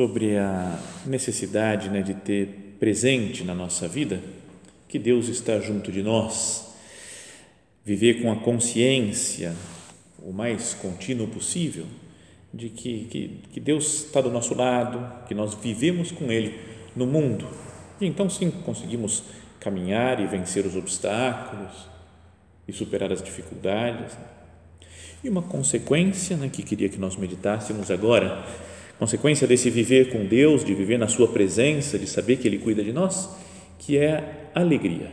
sobre 0.00 0.38
a 0.38 0.78
necessidade 1.04 1.90
né, 1.90 2.00
de 2.00 2.14
ter 2.14 2.76
presente 2.80 3.44
na 3.44 3.54
nossa 3.54 3.86
vida 3.86 4.18
que 4.88 4.98
Deus 4.98 5.28
está 5.28 5.60
junto 5.60 5.92
de 5.92 6.02
nós, 6.02 6.74
viver 7.84 8.22
com 8.22 8.32
a 8.32 8.36
consciência 8.36 9.54
o 10.22 10.32
mais 10.32 10.72
contínuo 10.72 11.28
possível 11.28 11.84
de 12.52 12.70
que, 12.70 13.04
que, 13.10 13.40
que 13.52 13.60
Deus 13.60 14.06
está 14.06 14.22
do 14.22 14.30
nosso 14.30 14.54
lado, 14.54 15.26
que 15.28 15.34
nós 15.34 15.52
vivemos 15.52 16.10
com 16.10 16.32
Ele 16.32 16.58
no 16.96 17.06
mundo. 17.06 17.46
E 18.00 18.06
então, 18.06 18.30
sim, 18.30 18.50
conseguimos 18.50 19.22
caminhar 19.60 20.18
e 20.18 20.26
vencer 20.26 20.64
os 20.64 20.76
obstáculos 20.76 21.72
e 22.66 22.72
superar 22.72 23.12
as 23.12 23.22
dificuldades. 23.22 24.16
E 25.22 25.28
uma 25.28 25.42
consequência 25.42 26.38
né, 26.38 26.48
que 26.48 26.62
queria 26.62 26.88
que 26.88 26.96
nós 26.96 27.16
meditássemos 27.16 27.90
agora 27.90 28.69
consequência 29.00 29.46
desse 29.46 29.70
viver 29.70 30.10
com 30.10 30.26
Deus, 30.26 30.62
de 30.62 30.74
viver 30.74 30.98
na 30.98 31.08
Sua 31.08 31.26
presença, 31.26 31.98
de 31.98 32.06
saber 32.06 32.36
que 32.36 32.46
Ele 32.46 32.58
cuida 32.58 32.84
de 32.84 32.92
nós, 32.92 33.30
que 33.78 33.96
é 33.96 34.50
alegria. 34.54 35.10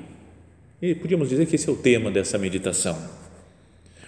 E 0.81 0.93
podíamos 0.93 1.29
dizer 1.29 1.45
que 1.45 1.55
esse 1.55 1.69
é 1.69 1.71
o 1.71 1.77
tema 1.77 2.11
dessa 2.11 2.37
meditação. 2.37 2.97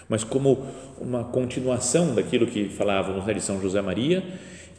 Mas 0.09 0.25
como 0.25 0.67
uma 0.99 1.23
continuação 1.23 2.13
daquilo 2.13 2.45
que 2.45 2.67
falávamos 2.67 3.25
né, 3.25 3.33
de 3.33 3.41
São 3.41 3.61
José 3.61 3.81
Maria, 3.81 4.21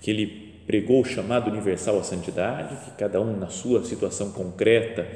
que 0.02 0.10
ele 0.10 0.52
pregou 0.66 1.00
o 1.00 1.04
chamado 1.04 1.50
universal 1.50 1.98
à 1.98 2.04
santidade, 2.04 2.76
que 2.84 2.90
cada 2.98 3.22
um 3.22 3.38
na 3.38 3.48
sua 3.48 3.82
situação 3.82 4.30
concreta 4.32 5.08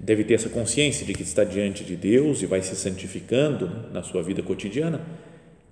deve 0.00 0.24
ter 0.24 0.34
essa 0.34 0.48
consciência 0.48 1.06
de 1.06 1.14
que 1.14 1.22
está 1.22 1.44
diante 1.44 1.84
de 1.84 1.94
Deus 1.94 2.42
e 2.42 2.46
vai 2.46 2.60
se 2.60 2.74
santificando 2.74 3.70
na 3.92 4.02
sua 4.02 4.20
vida 4.20 4.42
cotidiana 4.42 5.00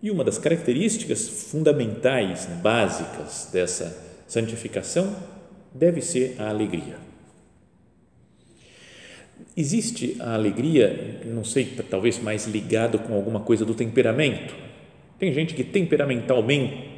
e 0.02 0.10
uma 0.10 0.24
das 0.24 0.38
características 0.38 1.28
fundamentais, 1.28 2.48
né, 2.48 2.58
básicas 2.62 3.50
dessa 3.52 4.10
santificação 4.26 5.14
deve 5.74 6.00
ser 6.00 6.36
a 6.38 6.48
alegria. 6.48 6.96
Existe 9.56 10.16
a 10.20 10.34
alegria, 10.34 11.20
não 11.24 11.44
sei, 11.44 11.66
talvez 11.88 12.18
mais 12.18 12.46
ligado 12.46 12.98
com 12.98 13.14
alguma 13.14 13.40
coisa 13.40 13.64
do 13.64 13.74
temperamento. 13.74 14.54
Tem 15.18 15.32
gente 15.34 15.54
que 15.54 15.64
temperamentalmente, 15.64 16.88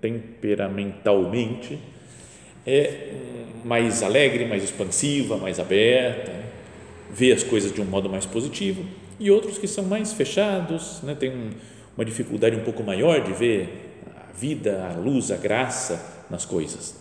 temperamentalmente 0.00 1.78
é 2.66 3.12
mais 3.64 4.02
alegre, 4.02 4.46
mais 4.46 4.64
expansiva, 4.64 5.36
mais 5.36 5.60
aberta, 5.60 6.32
vê 7.10 7.32
as 7.32 7.42
coisas 7.42 7.72
de 7.72 7.80
um 7.80 7.84
modo 7.84 8.08
mais 8.08 8.26
positivo, 8.26 8.84
e 9.20 9.30
outros 9.30 9.58
que 9.58 9.66
são 9.66 9.84
mais 9.84 10.12
fechados, 10.12 11.00
né, 11.02 11.14
tem 11.14 11.30
um, 11.30 11.50
uma 11.98 12.04
dificuldade 12.04 12.54
um 12.54 12.62
pouco 12.62 12.84
maior 12.84 13.20
de 13.24 13.32
ver 13.32 13.90
a 14.14 14.32
vida, 14.32 14.88
a 14.88 14.96
luz, 14.96 15.32
a 15.32 15.36
graça 15.36 16.24
nas 16.30 16.44
coisas. 16.44 16.94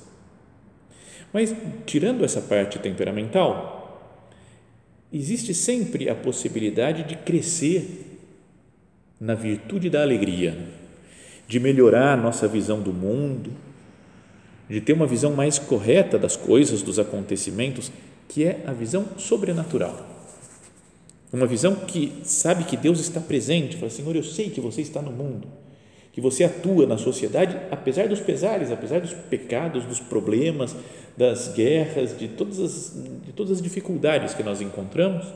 Mas, 1.32 1.56
tirando 1.86 2.26
essa 2.26 2.42
parte 2.42 2.80
temperamental, 2.80 4.18
existe 5.14 5.54
sempre 5.54 6.10
a 6.10 6.16
possibilidade 6.16 7.04
de 7.04 7.16
crescer 7.16 8.18
na 9.22 9.36
virtude 9.36 9.88
da 9.88 10.02
alegria, 10.02 10.58
de 11.48 11.60
melhorar 11.60 12.14
a 12.14 12.18
nossa 12.18 12.48
visão 12.48 12.82
do 12.82 12.92
mundo, 12.92 13.52
de 14.68 14.82
ter 14.82 14.94
uma 14.94 15.06
visão 15.06 15.32
mais 15.32 15.60
correta 15.60 16.18
das 16.18 16.36
coisas, 16.36 16.82
dos 16.82 16.98
acontecimentos, 16.98 17.92
que 18.28 18.44
é 18.44 18.64
a 18.66 18.74
visão 18.74 19.06
sobrenatural. 19.16 20.17
Uma 21.32 21.46
visão 21.46 21.76
que 21.76 22.22
sabe 22.24 22.64
que 22.64 22.78
Deus 22.78 23.00
está 23.00 23.20
presente, 23.20 23.76
fala, 23.76 23.90
Senhor, 23.90 24.16
eu 24.16 24.24
sei 24.24 24.50
que 24.50 24.62
você 24.62 24.82
está 24.82 25.02
no 25.02 25.12
mundo, 25.12 25.48
que 26.14 26.22
você 26.22 26.46
atua 26.46 26.88
na 26.88 26.98
sociedade, 26.98 27.58
apesar 27.70 28.08
dos 28.08 28.22
pesares, 28.22 28.72
apesar 28.72 29.02
dos 29.02 29.14
pecados, 29.14 29.86
dos 29.86 30.00
problemas, 30.00 30.76
das 31.18 31.50
guerras, 31.54 32.18
de 32.18 32.30
todas 32.30 32.60
as, 32.60 32.94
de 33.26 33.34
todas 33.34 33.58
as 33.58 33.62
dificuldades 33.62 34.34
que 34.34 34.44
nós 34.44 34.62
encontramos. 34.62 35.28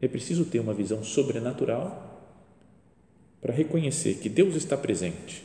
É 0.00 0.08
preciso 0.08 0.46
ter 0.46 0.58
uma 0.58 0.72
visão 0.72 1.04
sobrenatural 1.04 2.06
para 3.42 3.52
reconhecer 3.52 4.14
que 4.14 4.28
Deus 4.28 4.54
está 4.54 4.76
presente 4.76 5.44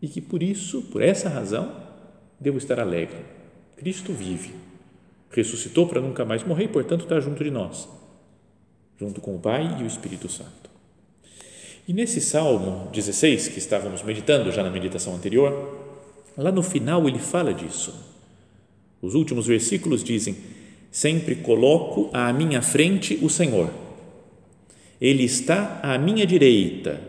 e 0.00 0.06
que 0.06 0.20
por 0.20 0.42
isso, 0.42 0.82
por 0.82 1.02
essa 1.02 1.28
razão, 1.28 1.74
devo 2.38 2.58
estar 2.58 2.78
alegre. 2.78 3.18
Cristo 3.76 4.12
vive, 4.12 4.54
ressuscitou 5.30 5.88
para 5.88 6.00
nunca 6.00 6.24
mais 6.24 6.44
morrer 6.44 6.64
e, 6.64 6.68
portanto, 6.68 7.02
está 7.02 7.18
junto 7.18 7.42
de 7.42 7.50
nós 7.50 7.88
junto 9.02 9.20
com 9.20 9.34
o 9.34 9.38
Pai 9.38 9.78
e 9.80 9.82
o 9.82 9.86
Espírito 9.86 10.28
Santo. 10.28 10.70
E 11.88 11.92
nesse 11.92 12.20
Salmo 12.20 12.88
16, 12.92 13.48
que 13.48 13.58
estávamos 13.58 14.00
meditando 14.04 14.52
já 14.52 14.62
na 14.62 14.70
meditação 14.70 15.16
anterior, 15.16 15.76
lá 16.38 16.52
no 16.52 16.62
final 16.62 17.08
ele 17.08 17.18
fala 17.18 17.52
disso. 17.52 17.92
Os 19.00 19.16
últimos 19.16 19.48
versículos 19.48 20.04
dizem: 20.04 20.36
Sempre 20.92 21.34
coloco 21.34 22.08
à 22.12 22.32
minha 22.32 22.62
frente 22.62 23.18
o 23.20 23.28
Senhor. 23.28 23.68
Ele 25.00 25.24
está 25.24 25.80
à 25.82 25.98
minha 25.98 26.24
direita, 26.24 27.00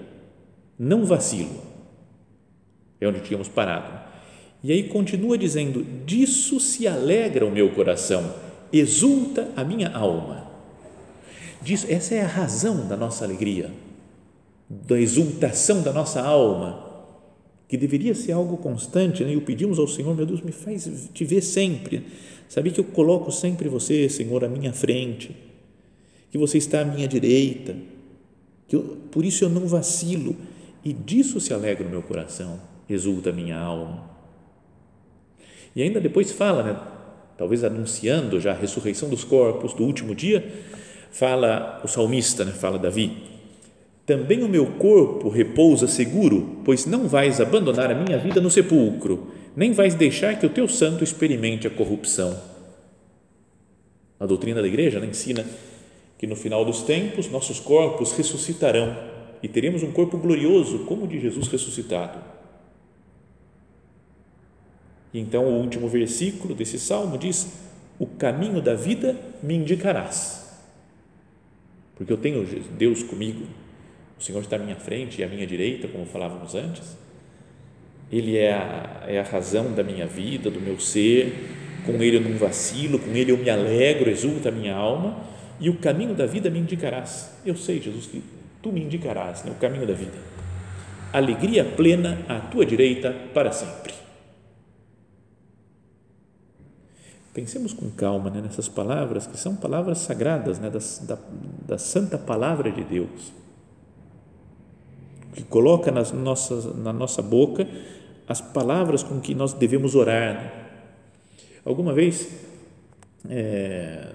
não 0.80 1.06
vacilo. 1.06 1.62
É 3.00 3.08
onde 3.08 3.20
tínhamos 3.20 3.48
parado. 3.48 4.02
E 4.64 4.72
aí 4.72 4.88
continua 4.88 5.38
dizendo: 5.38 5.86
Disso 6.04 6.60
se 6.60 6.88
alegra 6.88 7.46
o 7.46 7.52
meu 7.52 7.70
coração, 7.70 8.34
exulta 8.72 9.52
a 9.56 9.64
minha 9.64 9.92
alma 9.92 10.53
disso. 11.64 11.88
Essa 11.90 12.16
é 12.16 12.22
a 12.22 12.28
razão 12.28 12.88
da 12.88 12.98
nossa 12.98 13.24
alegria, 13.24 13.72
da 14.70 15.00
exultação 15.00 15.82
da 15.82 15.94
nossa 15.94 16.22
alma, 16.22 16.92
que 17.68 17.78
deveria 17.78 18.14
ser 18.14 18.34
algo 18.34 18.58
constante. 18.58 19.24
Né? 19.24 19.34
E 19.34 19.38
o 19.38 19.42
pedimos 19.42 19.80
ao 19.80 19.88
Senhor, 19.88 20.16
meu 20.16 20.26
Deus, 20.26 20.42
me 20.42 20.52
faz 20.52 21.10
te 21.14 21.26
ver 21.26 21.42
sempre. 21.42 22.06
Sabe 22.48 22.72
que 22.72 22.80
eu 22.80 22.84
coloco 22.84 23.32
sempre 23.32 23.68
você, 23.70 24.08
Senhor, 24.10 24.44
à 24.44 24.48
minha 24.48 24.74
frente, 24.74 25.36
que 26.30 26.38
você 26.38 26.58
está 26.58 26.82
à 26.82 26.86
minha 26.86 27.08
direita, 27.08 27.76
que 28.68 28.76
eu, 28.76 28.98
por 29.12 29.26
isso 29.26 29.44
eu 29.44 29.50
não 29.50 29.66
vacilo. 29.66 30.36
E 30.86 30.92
disso 30.92 31.40
se 31.40 31.54
alegra 31.54 31.88
o 31.88 31.90
meu 31.90 32.02
coração, 32.02 32.60
exulta 32.90 33.30
a 33.30 33.34
minha 33.34 33.58
alma. 33.58 34.12
E 35.76 35.82
ainda 35.82 36.00
depois 36.00 36.32
fala, 36.32 36.64
né? 36.64 36.80
talvez 37.38 37.64
anunciando 37.64 38.40
já 38.40 38.52
a 38.52 38.56
ressurreição 38.56 39.10
dos 39.10 39.24
corpos 39.24 39.74
do 39.74 39.84
último 39.84 40.14
dia, 40.14 40.52
fala 41.14 41.80
o 41.84 41.88
salmista, 41.88 42.44
né, 42.44 42.52
fala 42.52 42.80
Davi, 42.80 43.16
também 44.06 44.44
o 44.44 44.50
meu 44.50 44.66
corpo 44.66 45.30
repousa 45.30 45.88
seguro, 45.88 46.58
pois 46.66 46.86
não 46.86 47.08
vais 47.08 47.40
abandonar 47.40 47.90
a 47.90 47.96
minha 47.96 48.18
vida 48.18 48.42
no 48.42 48.52
sepulcro, 48.52 49.32
nem 49.56 49.72
vais 49.72 49.96
deixar 49.96 50.38
que 50.38 50.46
o 50.46 50.50
teu 50.50 50.68
santo 50.68 51.04
experimente 51.04 51.68
a 51.68 51.70
corrupção. 51.70 52.38
A 54.20 54.26
doutrina 54.26 54.62
da 54.62 54.68
igreja 54.68 55.00
né, 55.00 55.06
ensina 55.06 55.46
que 56.18 56.28
no 56.28 56.36
final 56.36 56.66
dos 56.66 56.82
tempos 56.82 57.30
nossos 57.30 57.60
corpos 57.60 58.12
ressuscitarão 58.14 58.98
e 59.42 59.48
teremos 59.48 59.84
um 59.84 59.92
corpo 59.92 60.18
glorioso 60.18 60.80
como 60.80 61.06
o 61.06 61.08
de 61.08 61.20
Jesus 61.20 61.48
ressuscitado. 61.48 62.20
E 65.14 65.20
então 65.20 65.46
o 65.46 65.62
último 65.62 65.88
versículo 65.88 66.56
desse 66.56 66.80
salmo 66.80 67.18
diz: 67.18 67.54
O 68.00 68.08
caminho 68.08 68.62
da 68.62 68.74
vida 68.74 69.16
me 69.42 69.54
indicarás 69.54 70.43
porque 71.96 72.12
eu 72.12 72.18
tenho 72.18 72.46
Deus 72.78 73.04
comigo, 73.04 73.46
o 74.20 74.24
Senhor 74.24 74.42
está 74.42 74.56
à 74.56 74.60
minha 74.60 74.76
frente 74.76 75.22
e 75.22 75.24
à 75.24 75.28
minha 75.28 75.46
direita, 75.46 75.88
como 75.88 76.06
falávamos 76.06 76.56
antes. 76.56 76.98
Ele 78.12 78.38
é 78.38 78.54
a, 78.54 79.04
é 79.08 79.20
a 79.20 79.24
razão 79.24 79.74
da 79.74 79.84
minha 79.84 80.06
vida, 80.06 80.50
do 80.50 80.62
meu 80.62 80.80
ser, 80.80 81.34
com 81.86 82.02
Ele 82.02 82.18
eu 82.18 82.22
não 82.22 82.38
vacilo, 82.38 83.00
com 83.00 83.12
Ele 83.12 83.32
eu 83.32 83.38
me 83.38 83.50
alegro, 83.50 84.10
exulta 84.10 84.50
a 84.50 84.52
minha 84.52 84.76
alma, 84.76 85.18
e 85.60 85.70
o 85.70 85.76
caminho 85.76 86.14
da 86.14 86.26
vida 86.26 86.50
me 86.50 86.60
indicarás. 86.60 87.34
Eu 87.46 87.56
sei, 87.56 87.82
Jesus, 87.82 88.06
que 88.06 88.24
tu 88.62 88.72
me 88.72 88.82
indicarás 88.82 89.44
né, 89.44 89.52
o 89.52 89.56
caminho 89.56 89.86
da 89.86 89.94
vida. 89.94 90.18
Alegria 91.12 91.64
plena 91.64 92.20
à 92.28 92.40
tua 92.40 92.66
direita 92.66 93.16
para 93.34 93.52
sempre. 93.52 94.03
Pensemos 97.34 97.74
com 97.74 97.90
calma 97.90 98.30
né, 98.30 98.42
nessas 98.42 98.70
palavras, 98.70 99.26
que 99.26 99.38
são 99.38 99.56
palavras 99.56 99.98
sagradas, 99.98 100.60
né, 100.60 100.70
das, 100.70 101.00
da, 101.00 101.18
da 101.68 101.78
santa 101.80 102.16
palavra 102.16 102.72
de 102.72 102.84
Deus, 102.84 103.34
que 105.34 105.44
coloca 105.44 105.92
nas 105.92 106.12
nossas, 106.12 106.64
na 106.78 106.94
nossa 106.94 107.24
boca 107.24 107.68
as 108.28 108.40
palavras 108.40 109.02
com 109.02 109.20
que 109.20 109.34
nós 109.34 109.52
devemos 109.52 109.96
orar. 109.96 110.36
Né? 110.36 110.52
Alguma 111.66 111.92
vez 111.92 112.30
é, 113.28 114.10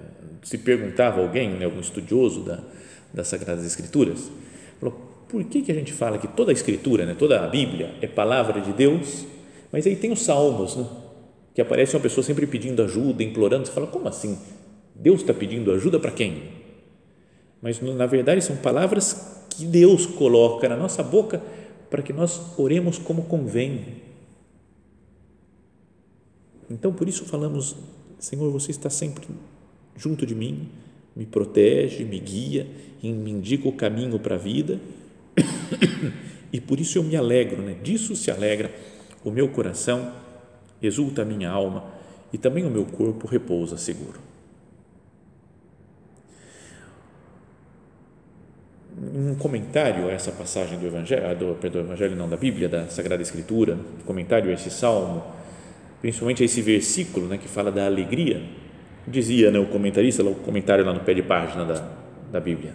se 0.45 0.57
perguntava 0.59 1.21
alguém, 1.21 1.51
né, 1.51 1.65
algum 1.65 1.81
estudioso 1.81 2.43
da, 2.43 2.61
das 3.13 3.27
Sagradas 3.27 3.67
Escrituras, 3.67 4.31
falou, 4.79 4.97
por 5.29 5.43
que, 5.43 5.63
que 5.63 5.73
a 5.73 5.75
gente 5.75 5.93
fala 5.93 6.19
que 6.19 6.29
toda 6.29 6.53
a 6.53 6.55
Escritura, 6.55 7.05
né, 7.05 7.17
toda 7.19 7.45
a 7.45 7.49
Bíblia 7.49 7.97
é 8.01 8.07
palavra 8.07 8.61
de 8.61 8.73
Deus, 8.73 9.27
mas 9.73 9.89
aí 9.89 9.97
tem 9.97 10.13
os 10.13 10.23
Salmos, 10.23 10.77
né? 10.77 10.87
Que 11.59 11.63
aparece 11.63 11.97
uma 11.97 12.03
pessoa 12.03 12.23
sempre 12.23 12.47
pedindo 12.47 12.81
ajuda, 12.85 13.21
implorando, 13.21 13.67
você 13.67 13.73
fala, 13.73 13.89
como 13.89 14.07
assim? 14.07 14.39
Deus 14.95 15.23
está 15.23 15.35
pedindo 15.35 15.73
ajuda 15.73 15.99
para 15.99 16.13
quem? 16.13 16.41
Mas 17.61 17.81
na 17.81 18.07
verdade 18.07 18.45
são 18.45 18.55
palavras 18.59 19.45
que 19.51 19.67
Deus 19.67 20.07
coloca 20.07 20.69
na 20.69 20.77
nossa 20.77 21.03
boca 21.03 21.43
para 21.91 22.01
que 22.01 22.13
nós 22.13 22.41
oremos 22.57 22.97
como 22.97 23.25
convém. 23.25 23.97
Então 26.71 26.93
por 26.93 27.09
isso 27.09 27.25
falamos, 27.25 27.75
Senhor, 28.21 28.53
você 28.53 28.71
está 28.71 28.89
sempre 28.89 29.27
junto 29.97 30.25
de 30.25 30.37
mim, 30.37 30.69
me 31.17 31.27
protege, 31.27 32.05
me 32.05 32.21
guia, 32.21 32.69
me 33.03 33.33
indica 33.33 33.69
o 33.69 33.73
caminho 33.73 34.17
para 34.21 34.37
a 34.37 34.39
vida. 34.39 34.79
E 36.51 36.63
por 36.63 36.81
isso 36.81 36.97
eu 36.97 37.03
me 37.03 37.15
alegro, 37.15 37.61
né? 37.61 37.77
disso 37.83 38.17
se 38.17 38.31
alegra 38.31 38.75
o 39.23 39.31
meu 39.31 39.51
coração 39.51 40.11
exulta 40.83 41.23
a 41.23 41.25
minha 41.25 41.51
alma 41.51 41.85
e 42.33 42.39
também 42.39 42.65
o 42.65 42.71
meu 42.71 42.85
corpo 42.85 43.27
repousa 43.27 43.77
seguro. 43.77 44.21
Um 49.01 49.35
comentário 49.37 50.09
a 50.09 50.13
essa 50.13 50.33
passagem 50.33 50.79
do 50.79 50.87
Evangelho, 50.87 51.37
do, 51.37 51.55
perdão, 51.55 51.83
Evangelho 51.83 52.17
não, 52.17 52.29
da 52.29 52.37
Bíblia, 52.37 52.69
da 52.69 52.89
Sagrada 52.89 53.23
Escritura, 53.23 53.79
comentário 54.05 54.51
a 54.51 54.55
esse 54.55 54.71
salmo, 54.71 55.23
principalmente 56.01 56.43
a 56.43 56.47
esse 56.47 56.61
versículo 56.61 57.27
né, 57.27 57.39
que 57.39 57.49
fala 57.49 57.71
da 57.71 57.87
alegria, 57.87 58.43
dizia 59.07 59.51
né, 59.51 59.59
o 59.59 59.67
comentarista, 59.67 60.23
o 60.25 60.35
comentário 60.35 60.85
lá 60.85 60.93
no 60.93 61.01
pé 61.01 61.15
de 61.15 61.23
página 61.23 61.65
da, 61.65 61.89
da 62.33 62.41
Bíblia, 62.41 62.73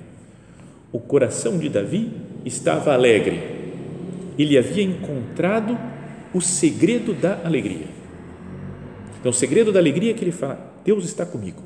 o 0.91 0.99
coração 0.99 1.57
de 1.57 1.67
Davi 1.67 2.11
estava 2.45 2.93
alegre, 2.93 3.41
ele 4.37 4.57
havia 4.57 4.83
encontrado 4.83 5.77
o 6.33 6.41
segredo 6.41 7.13
da 7.13 7.41
alegria. 7.45 7.87
Então, 9.19 9.29
o 9.29 9.33
segredo 9.33 9.71
da 9.71 9.79
alegria 9.79 10.11
é 10.11 10.13
que 10.13 10.23
ele 10.23 10.31
fala: 10.31 10.73
Deus 10.83 11.05
está 11.05 11.25
comigo. 11.25 11.61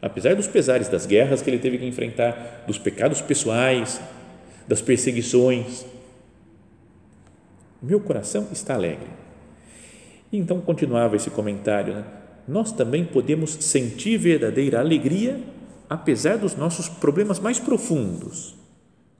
Apesar 0.00 0.34
dos 0.34 0.46
pesares, 0.46 0.88
das 0.88 1.06
guerras 1.06 1.40
que 1.40 1.48
ele 1.48 1.58
teve 1.58 1.78
que 1.78 1.86
enfrentar, 1.86 2.64
dos 2.66 2.78
pecados 2.78 3.20
pessoais, 3.22 4.00
das 4.68 4.82
perseguições, 4.82 5.86
meu 7.82 8.00
coração 8.00 8.48
está 8.52 8.74
alegre. 8.74 9.08
E 10.30 10.38
então 10.38 10.60
continuava 10.60 11.16
esse 11.16 11.30
comentário, 11.30 11.94
né? 11.94 12.04
nós 12.46 12.72
também 12.72 13.04
podemos 13.04 13.50
sentir 13.50 14.18
verdadeira 14.18 14.80
alegria 14.80 15.40
apesar 15.88 16.36
dos 16.36 16.56
nossos 16.56 16.88
problemas 16.88 17.38
mais 17.38 17.58
profundos, 17.58 18.56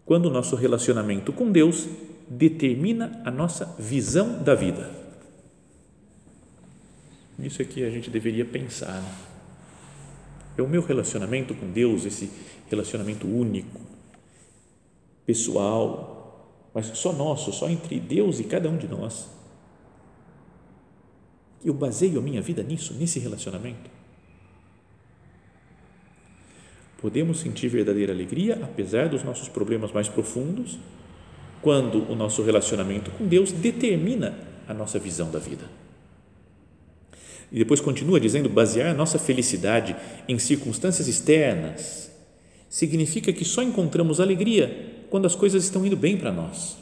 quando 0.04 0.26
o 0.26 0.30
nosso 0.30 0.56
relacionamento 0.56 1.32
com 1.32 1.50
Deus 1.50 1.88
determina 2.28 3.22
a 3.24 3.30
nossa 3.30 3.64
visão 3.78 4.42
da 4.42 4.54
vida. 4.54 4.90
Isso 7.38 7.60
é 7.60 7.64
que 7.64 7.84
a 7.84 7.90
gente 7.90 8.10
deveria 8.10 8.44
pensar. 8.44 9.00
Né? 9.00 9.14
É 10.58 10.62
o 10.62 10.68
meu 10.68 10.82
relacionamento 10.82 11.54
com 11.54 11.70
Deus, 11.70 12.04
esse 12.04 12.30
relacionamento 12.68 13.26
único, 13.26 13.80
pessoal, 15.24 16.72
mas 16.74 16.86
só 16.98 17.12
nosso, 17.12 17.52
só 17.52 17.68
entre 17.68 18.00
Deus 18.00 18.40
e 18.40 18.44
cada 18.44 18.68
um 18.68 18.76
de 18.76 18.88
nós. 18.88 19.28
Eu 21.64 21.74
baseio 21.74 22.18
a 22.18 22.22
minha 22.22 22.40
vida 22.40 22.62
nisso, 22.62 22.94
nesse 22.94 23.18
relacionamento. 23.18 23.90
Podemos 26.98 27.40
sentir 27.40 27.68
verdadeira 27.68 28.12
alegria 28.12 28.58
apesar 28.62 29.08
dos 29.08 29.22
nossos 29.22 29.48
problemas 29.48 29.92
mais 29.92 30.08
profundos 30.08 30.78
quando 31.66 32.08
o 32.08 32.14
nosso 32.14 32.44
relacionamento 32.44 33.10
com 33.10 33.26
Deus 33.26 33.50
determina 33.50 34.38
a 34.68 34.72
nossa 34.72 35.00
visão 35.00 35.32
da 35.32 35.40
vida. 35.40 35.64
E 37.50 37.58
depois 37.58 37.80
continua 37.80 38.20
dizendo: 38.20 38.48
basear 38.48 38.92
a 38.92 38.94
nossa 38.94 39.18
felicidade 39.18 39.96
em 40.28 40.38
circunstâncias 40.38 41.08
externas 41.08 42.08
significa 42.70 43.32
que 43.32 43.44
só 43.44 43.64
encontramos 43.64 44.20
alegria 44.20 44.92
quando 45.10 45.26
as 45.26 45.34
coisas 45.34 45.64
estão 45.64 45.84
indo 45.84 45.96
bem 45.96 46.16
para 46.16 46.30
nós. 46.30 46.76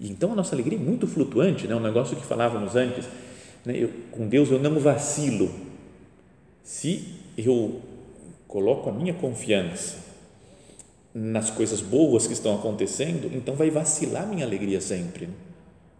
E 0.00 0.10
então 0.10 0.32
a 0.32 0.34
nossa 0.34 0.54
alegria 0.54 0.78
é 0.78 0.80
muito 0.80 1.06
flutuante, 1.06 1.68
né? 1.68 1.76
um 1.76 1.80
negócio 1.80 2.16
que 2.16 2.24
falávamos 2.24 2.74
antes. 2.74 3.06
Né? 3.66 3.82
Eu, 3.82 3.90
com 4.10 4.26
Deus 4.26 4.50
eu 4.50 4.58
não 4.58 4.80
vacilo. 4.80 5.50
Se 6.64 7.04
eu 7.36 7.82
coloco 8.46 8.88
a 8.88 8.92
minha 8.94 9.12
confiança 9.12 10.07
nas 11.14 11.50
coisas 11.50 11.80
boas 11.80 12.26
que 12.26 12.32
estão 12.32 12.54
acontecendo, 12.54 13.30
então 13.34 13.54
vai 13.54 13.70
vacilar 13.70 14.26
minha 14.26 14.44
alegria 14.44 14.80
sempre. 14.80 15.26
Né? 15.26 15.32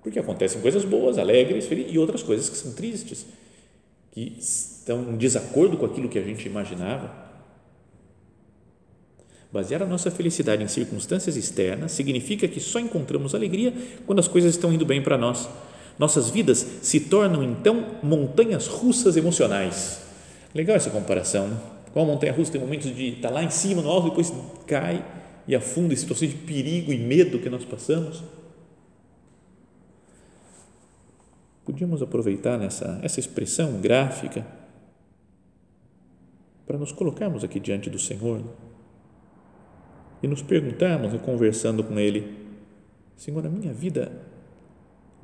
Porque 0.02 0.18
acontecem 0.18 0.60
coisas 0.60 0.84
boas, 0.84 1.18
alegres, 1.18 1.66
felizes, 1.66 1.92
e 1.92 1.98
outras 1.98 2.22
coisas 2.22 2.48
que 2.48 2.56
são 2.56 2.72
tristes, 2.72 3.26
que 4.12 4.36
estão 4.38 5.12
em 5.12 5.16
desacordo 5.16 5.76
com 5.76 5.86
aquilo 5.86 6.08
que 6.08 6.18
a 6.18 6.22
gente 6.22 6.46
imaginava. 6.46 7.28
Basear 9.50 9.82
a 9.82 9.86
nossa 9.86 10.10
felicidade 10.10 10.62
em 10.62 10.68
circunstâncias 10.68 11.36
externas 11.36 11.92
significa 11.92 12.46
que 12.46 12.60
só 12.60 12.78
encontramos 12.78 13.34
alegria 13.34 13.72
quando 14.06 14.18
as 14.18 14.28
coisas 14.28 14.54
estão 14.54 14.72
indo 14.72 14.84
bem 14.84 15.02
para 15.02 15.16
nós. 15.16 15.48
Nossas 15.98 16.28
vidas 16.28 16.64
se 16.82 17.00
tornam 17.00 17.42
então 17.42 17.96
montanhas 18.02 18.66
russas 18.66 19.16
emocionais. 19.16 20.00
Legal 20.54 20.76
essa 20.76 20.90
comparação, 20.90 21.48
né? 21.48 21.56
Qual 21.92 22.04
montanha 22.04 22.32
russa 22.32 22.52
tem 22.52 22.60
momentos 22.60 22.94
de 22.94 23.08
estar 23.08 23.28
tá 23.28 23.34
lá 23.34 23.42
em 23.42 23.50
cima, 23.50 23.82
no 23.82 23.90
alto, 23.90 24.08
depois 24.08 24.32
cai 24.66 25.04
e 25.46 25.54
afunda 25.54 25.94
em 25.94 25.96
situações 25.96 26.30
de 26.30 26.36
perigo 26.36 26.92
e 26.92 26.98
medo 26.98 27.38
que 27.38 27.48
nós 27.48 27.64
passamos. 27.64 28.22
Podíamos 31.64 32.02
aproveitar 32.02 32.58
nessa 32.58 33.00
essa 33.02 33.18
expressão 33.18 33.80
gráfica 33.80 34.46
para 36.66 36.76
nos 36.76 36.92
colocarmos 36.92 37.42
aqui 37.42 37.58
diante 37.58 37.88
do 37.88 37.98
Senhor 37.98 38.42
e 40.22 40.26
nos 40.26 40.42
perguntarmos, 40.42 41.14
e 41.14 41.18
conversando 41.18 41.82
com 41.82 41.98
Ele, 41.98 42.36
Senhor, 43.16 43.44
a 43.46 43.48
minha 43.48 43.72
vida 43.72 44.12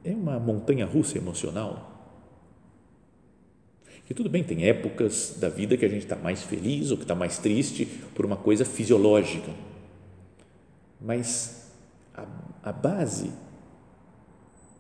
é 0.02 0.12
uma 0.12 0.38
montanha 0.38 0.87
russa 0.87 1.18
emocional? 1.18 1.94
Que 4.07 4.13
tudo 4.13 4.29
bem, 4.29 4.45
tem 4.45 4.67
épocas 4.67 5.37
da 5.41 5.49
vida 5.49 5.77
que 5.77 5.85
a 5.85 5.89
gente 5.89 6.03
está 6.03 6.17
mais 6.17 6.43
feliz 6.43 6.91
ou 6.91 6.97
que 6.97 7.05
está 7.05 7.15
mais 7.15 7.39
triste 7.39 7.87
por 8.15 8.27
uma 8.27 8.37
coisa 8.37 8.65
fisiológica. 8.65 9.51
Mas 11.01 11.71
a, 12.15 12.27
a 12.63 12.73
base, 12.73 13.31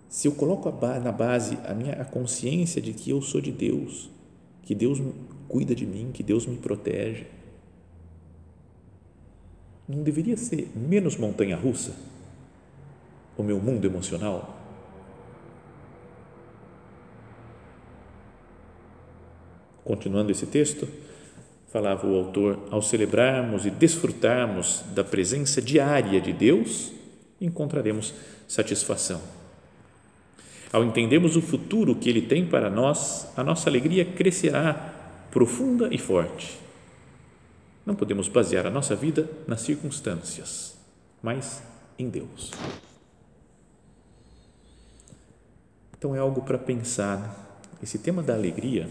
se 0.08 0.28
eu 0.28 0.32
coloco 0.32 0.70
na 1.02 1.12
base 1.12 1.58
a 1.66 1.72
minha 1.72 1.94
a 1.94 2.04
consciência 2.04 2.82
de 2.82 2.92
que 2.92 3.10
eu 3.10 3.22
sou 3.22 3.40
de 3.40 3.50
Deus, 3.50 4.10
que 4.62 4.74
Deus 4.74 5.00
cuida 5.48 5.74
de 5.74 5.86
mim, 5.86 6.10
que 6.12 6.22
Deus 6.22 6.46
me 6.46 6.58
protege, 6.58 7.26
não 9.88 10.02
deveria 10.02 10.36
ser 10.36 10.70
menos 10.74 11.16
montanha 11.16 11.56
russa 11.56 11.94
o 13.36 13.42
meu 13.42 13.58
mundo 13.58 13.86
emocional? 13.86 14.63
Continuando 19.84 20.32
esse 20.32 20.46
texto, 20.46 20.88
falava 21.70 22.06
o 22.06 22.16
autor, 22.16 22.58
ao 22.70 22.80
celebrarmos 22.80 23.66
e 23.66 23.70
desfrutarmos 23.70 24.82
da 24.94 25.04
presença 25.04 25.60
diária 25.60 26.20
de 26.20 26.32
Deus, 26.32 26.92
encontraremos 27.40 28.14
satisfação. 28.48 29.20
Ao 30.72 30.82
entendermos 30.82 31.36
o 31.36 31.42
futuro 31.42 31.94
que 31.94 32.08
Ele 32.08 32.22
tem 32.22 32.46
para 32.46 32.70
nós, 32.70 33.28
a 33.36 33.44
nossa 33.44 33.68
alegria 33.68 34.04
crescerá 34.04 34.94
profunda 35.30 35.88
e 35.92 35.98
forte. 35.98 36.58
Não 37.84 37.94
podemos 37.94 38.28
basear 38.28 38.66
a 38.66 38.70
nossa 38.70 38.96
vida 38.96 39.28
nas 39.46 39.60
circunstâncias, 39.60 40.76
mas 41.22 41.62
em 41.98 42.08
Deus. 42.08 42.50
Então 45.98 46.14
é 46.14 46.18
algo 46.18 46.42
para 46.42 46.58
pensar. 46.58 47.42
Esse 47.82 47.98
tema 47.98 48.22
da 48.22 48.34
alegria 48.34 48.88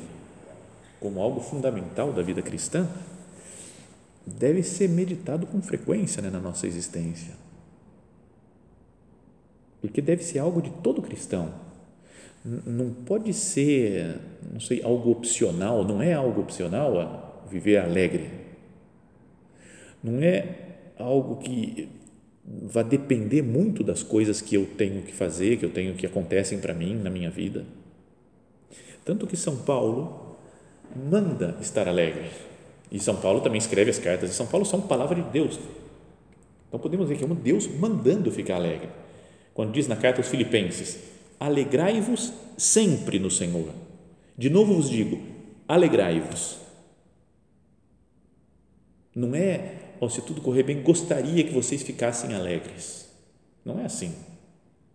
como 1.03 1.22
algo 1.22 1.41
fundamental 1.41 2.13
da 2.13 2.22
vida 2.22 2.41
cristã, 2.41 2.88
deve 4.25 4.63
ser 4.63 4.88
meditado 4.88 5.45
com 5.45 5.62
frequência 5.62 6.22
né, 6.22 6.29
na 6.29 6.39
nossa 6.39 6.65
existência. 6.65 7.33
Porque 9.81 10.01
deve 10.01 10.24
ser 10.24 10.39
algo 10.39 10.62
de 10.62 10.69
todo 10.81 11.01
cristão. 11.01 11.53
Não 12.45 12.89
pode 12.89 13.33
ser, 13.33 14.17
não 14.50 14.62
sei, 14.62 14.81
algo 14.81 15.12
opcional, 15.12 15.83
não 15.83 16.01
é 16.01 16.13
algo 16.13 16.39
opcional 16.39 17.45
viver 17.50 17.77
alegre. 17.79 18.29
Não 20.01 20.22
é 20.22 20.55
algo 20.98 21.36
que 21.36 21.89
vai 22.45 22.83
depender 22.86 23.41
muito 23.41 23.83
das 23.83 24.01
coisas 24.03 24.41
que 24.41 24.55
eu 24.55 24.65
tenho 24.65 25.01
que 25.01 25.13
fazer, 25.13 25.57
que 25.57 25.65
eu 25.65 25.69
tenho 25.69 25.95
que 25.95 26.05
acontecem 26.05 26.60
para 26.60 26.74
mim 26.74 26.95
na 26.95 27.10
minha 27.10 27.29
vida. 27.29 27.65
Tanto 29.03 29.27
que 29.27 29.36
São 29.36 29.57
Paulo 29.57 30.23
manda 30.96 31.58
estar 31.62 31.88
alegre. 31.88 32.30
E 32.92 33.00
São 33.00 33.16
Paulo 33.16 33.42
também 33.42 33.58
escreve 33.58 33.90
as 33.90 34.00
cartas 34.00 34.30
de 34.30 34.36
São 34.36 34.46
Paulo 34.46 34.66
são 34.66 34.82
palavra 34.82 35.16
de 35.22 35.30
Deus. 35.30 35.60
Então 36.68 36.80
podemos 36.80 37.08
dizer 37.08 37.18
que 37.18 37.24
é 37.24 37.28
um 37.28 37.36
Deus 37.36 37.68
mandando 37.68 38.32
ficar 38.32 38.56
alegre. 38.56 38.90
Quando 39.54 39.72
diz 39.72 39.88
na 39.88 39.96
carta 39.96 40.20
aos 40.20 40.30
Filipenses: 40.30 41.00
Alegrai-vos 41.40 42.34
sempre 42.58 43.20
no 43.20 43.30
Senhor. 43.32 43.70
De 44.38 44.50
novo 44.50 44.75
vos 44.75 44.90
digo: 44.90 45.22
alegrai-vos. 45.68 46.58
Não 49.16 49.36
é 49.36 49.84
se 50.10 50.22
tudo 50.22 50.42
correr 50.42 50.63
bem, 50.63 50.82
gostaria 50.82 51.44
que 51.44 51.54
vocês 51.54 51.82
ficassem 51.84 52.34
alegres. 52.34 53.10
Não 53.63 53.80
é 53.80 53.86
assim. 53.86 54.13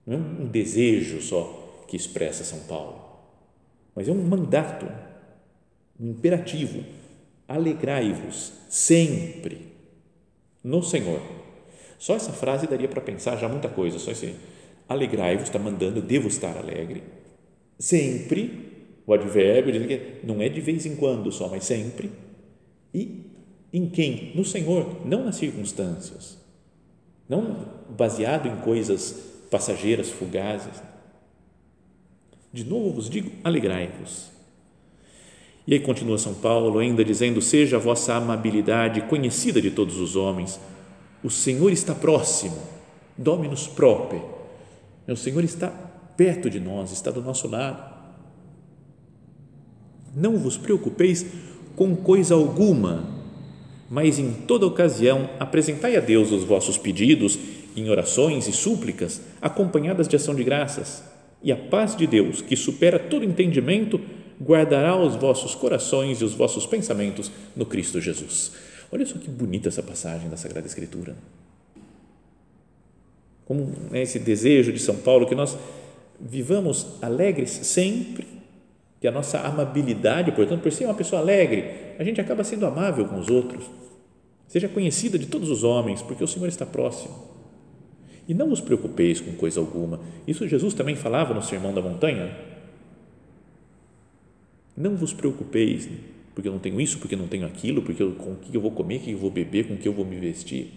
Não 0.07 0.15
é 0.15 0.19
um 0.19 0.47
desejo 0.47 1.21
só 1.21 1.85
que 1.89 1.97
expressa 1.97 2.45
São 2.45 2.61
Paulo, 2.61 3.01
mas 3.95 4.09
é 4.09 4.13
um 4.13 4.23
mandato, 4.23 4.87
um 5.99 6.11
imperativo. 6.11 6.85
Alegrai-vos 7.47 8.53
sempre 8.69 9.69
no 10.63 10.83
Senhor. 10.83 11.21
Só 11.99 12.15
essa 12.15 12.33
frase 12.33 12.67
daria 12.67 12.89
para 12.89 13.01
pensar 13.01 13.37
já 13.37 13.49
muita 13.49 13.69
coisa. 13.69 13.99
Só 13.99 14.11
esse 14.11 14.35
alegrai-vos 14.89 15.45
está 15.45 15.59
mandando, 15.59 16.01
devo 16.01 16.29
estar 16.29 16.57
alegre. 16.57 17.03
Sempre, 17.79 18.97
o 19.07 19.13
advérbio 19.13 19.73
diz 19.73 19.87
que 19.87 20.27
não 20.27 20.41
é 20.41 20.49
de 20.49 20.61
vez 20.61 20.87
em 20.87 20.97
quando 20.97 21.31
só, 21.31 21.49
mas 21.49 21.65
sempre. 21.65 22.11
E 22.95 23.27
em 23.73 23.89
quem? 23.89 24.33
No 24.35 24.45
Senhor, 24.45 25.07
não 25.07 25.25
nas 25.25 25.37
circunstâncias. 25.37 26.39
Não 27.29 27.69
baseado 27.91 28.49
em 28.49 28.57
coisas 28.57 29.13
passageiras, 29.51 30.11
fugazes. 30.11 30.83
De 32.53 32.65
novo 32.65 32.93
vos 32.93 33.11
digo, 33.11 33.31
alegrai-vos. 33.45 34.38
E 35.69 35.75
aí 35.75 35.81
continua 35.81 36.17
São 36.17 36.33
Paulo 36.33 36.79
ainda 36.79 37.05
dizendo: 37.05 37.43
Seja 37.43 37.77
a 37.77 37.79
vossa 37.79 38.15
amabilidade 38.15 39.03
conhecida 39.03 39.61
de 39.61 39.71
todos 39.71 40.01
os 40.01 40.17
homens. 40.17 40.59
O 41.23 41.29
Senhor 41.29 41.71
está 41.71 41.95
próximo, 41.95 42.57
Dominus 43.19 43.67
próprio. 43.67 44.25
O 45.07 45.15
Senhor 45.15 45.45
está 45.45 45.69
perto 46.17 46.49
de 46.49 46.59
nós, 46.59 46.91
está 46.91 47.11
do 47.11 47.21
nosso 47.21 47.47
lado. 47.49 47.97
Não 50.17 50.39
vos 50.39 50.57
preocupeis 50.57 51.27
com 51.77 51.95
coisa 51.95 52.35
alguma, 52.35 53.07
mas 53.91 54.19
em 54.19 54.33
toda 54.33 54.67
ocasião 54.67 55.29
apresentai 55.39 55.97
a 55.97 56.01
Deus 56.01 56.33
os 56.33 56.45
vossos 56.45 56.79
pedidos 56.79 57.39
em 57.77 57.91
orações 57.91 58.49
e 58.49 58.55
súplicas, 58.55 59.21
acompanhadas 59.39 60.09
de 60.09 60.17
ação 60.17 60.35
de 60.35 60.43
graças, 60.43 61.05
e 61.43 61.53
a 61.53 61.57
paz 61.57 61.95
de 61.95 62.07
Deus, 62.07 62.41
que 62.41 62.57
supera 62.57 62.99
todo 62.99 63.25
entendimento, 63.25 64.01
guardará 64.41 64.97
os 64.97 65.17
vossos 65.17 65.55
corações 65.55 66.21
e 66.21 66.25
os 66.25 66.35
vossos 66.35 66.67
pensamentos 66.67 67.31
no 67.57 67.67
Cristo 67.67 68.01
Jesus. 68.01 68.53
Olha 68.91 69.05
só 69.05 69.19
que 69.19 69.29
bonita 69.29 69.69
essa 69.69 69.83
passagem 69.83 70.29
da 70.29 70.37
Sagrada 70.37 70.67
Escritura. 70.67 71.17
Como 73.45 73.73
é 73.93 74.03
esse 74.03 74.19
desejo 74.19 74.73
de 74.73 74.79
São 74.79 74.97
Paulo 74.97 75.27
que 75.27 75.35
nós 75.35 75.57
vivamos 76.21 76.87
alegres 77.01 77.51
sempre, 77.51 78.27
que 79.01 79.07
a 79.07 79.13
nossa 79.13 79.41
amabilidade, 79.41 80.33
portanto, 80.33 80.63
por 80.63 80.73
ser 80.73 80.85
uma 80.85 80.95
pessoa 80.95 81.23
alegre, 81.23 81.65
a 81.99 82.05
gente 82.05 82.21
acaba 82.21 82.45
sendo 82.45 82.67
amável 82.67 83.07
com 83.07 83.19
os 83.19 83.29
outros. 83.29 83.65
Seja 84.47 84.69
conhecida 84.69 85.19
de 85.19 85.27
todos 85.27 85.51
os 85.51 85.63
homens, 85.63 86.03
porque 86.03 86.25
o 86.25 86.29
Senhor 86.29 86.49
está 86.49 86.65
próximo. 86.67 87.15
E 88.27 88.35
não 88.35 88.49
vos 88.49 88.61
preocupeis 88.61 89.21
com 89.21 89.33
coisa 89.33 89.61
alguma. 89.61 90.01
Isso 90.27 90.47
Jesus 90.47 90.75
também 90.75 90.97
falava 90.97 91.33
no 91.33 91.43
Sermão 91.43 91.73
da 91.73 91.81
Montanha. 91.81 92.37
Não 94.79 94.95
vos 94.95 95.13
preocupeis, 95.13 95.89
porque 96.37 96.47
eu 96.47 96.53
não 96.53 96.61
tenho 96.61 96.81
isso, 96.81 96.99
porque 97.01 97.17
eu 97.17 97.19
não 97.19 97.27
tenho 97.27 97.45
aquilo, 97.45 97.83
porque 97.83 98.01
eu, 98.01 98.13
com 98.13 98.35
o 98.35 98.37
que 98.37 98.57
eu 98.57 98.61
vou 98.61 98.71
comer, 98.71 98.99
o 98.99 99.01
que 99.01 99.11
eu 99.11 99.19
vou 99.19 99.29
beber, 99.29 99.67
com 99.67 99.75
o 99.75 99.77
que 99.77 99.89
eu 99.89 99.93
vou 99.93 100.05
me 100.05 100.15
vestir. 100.15 100.73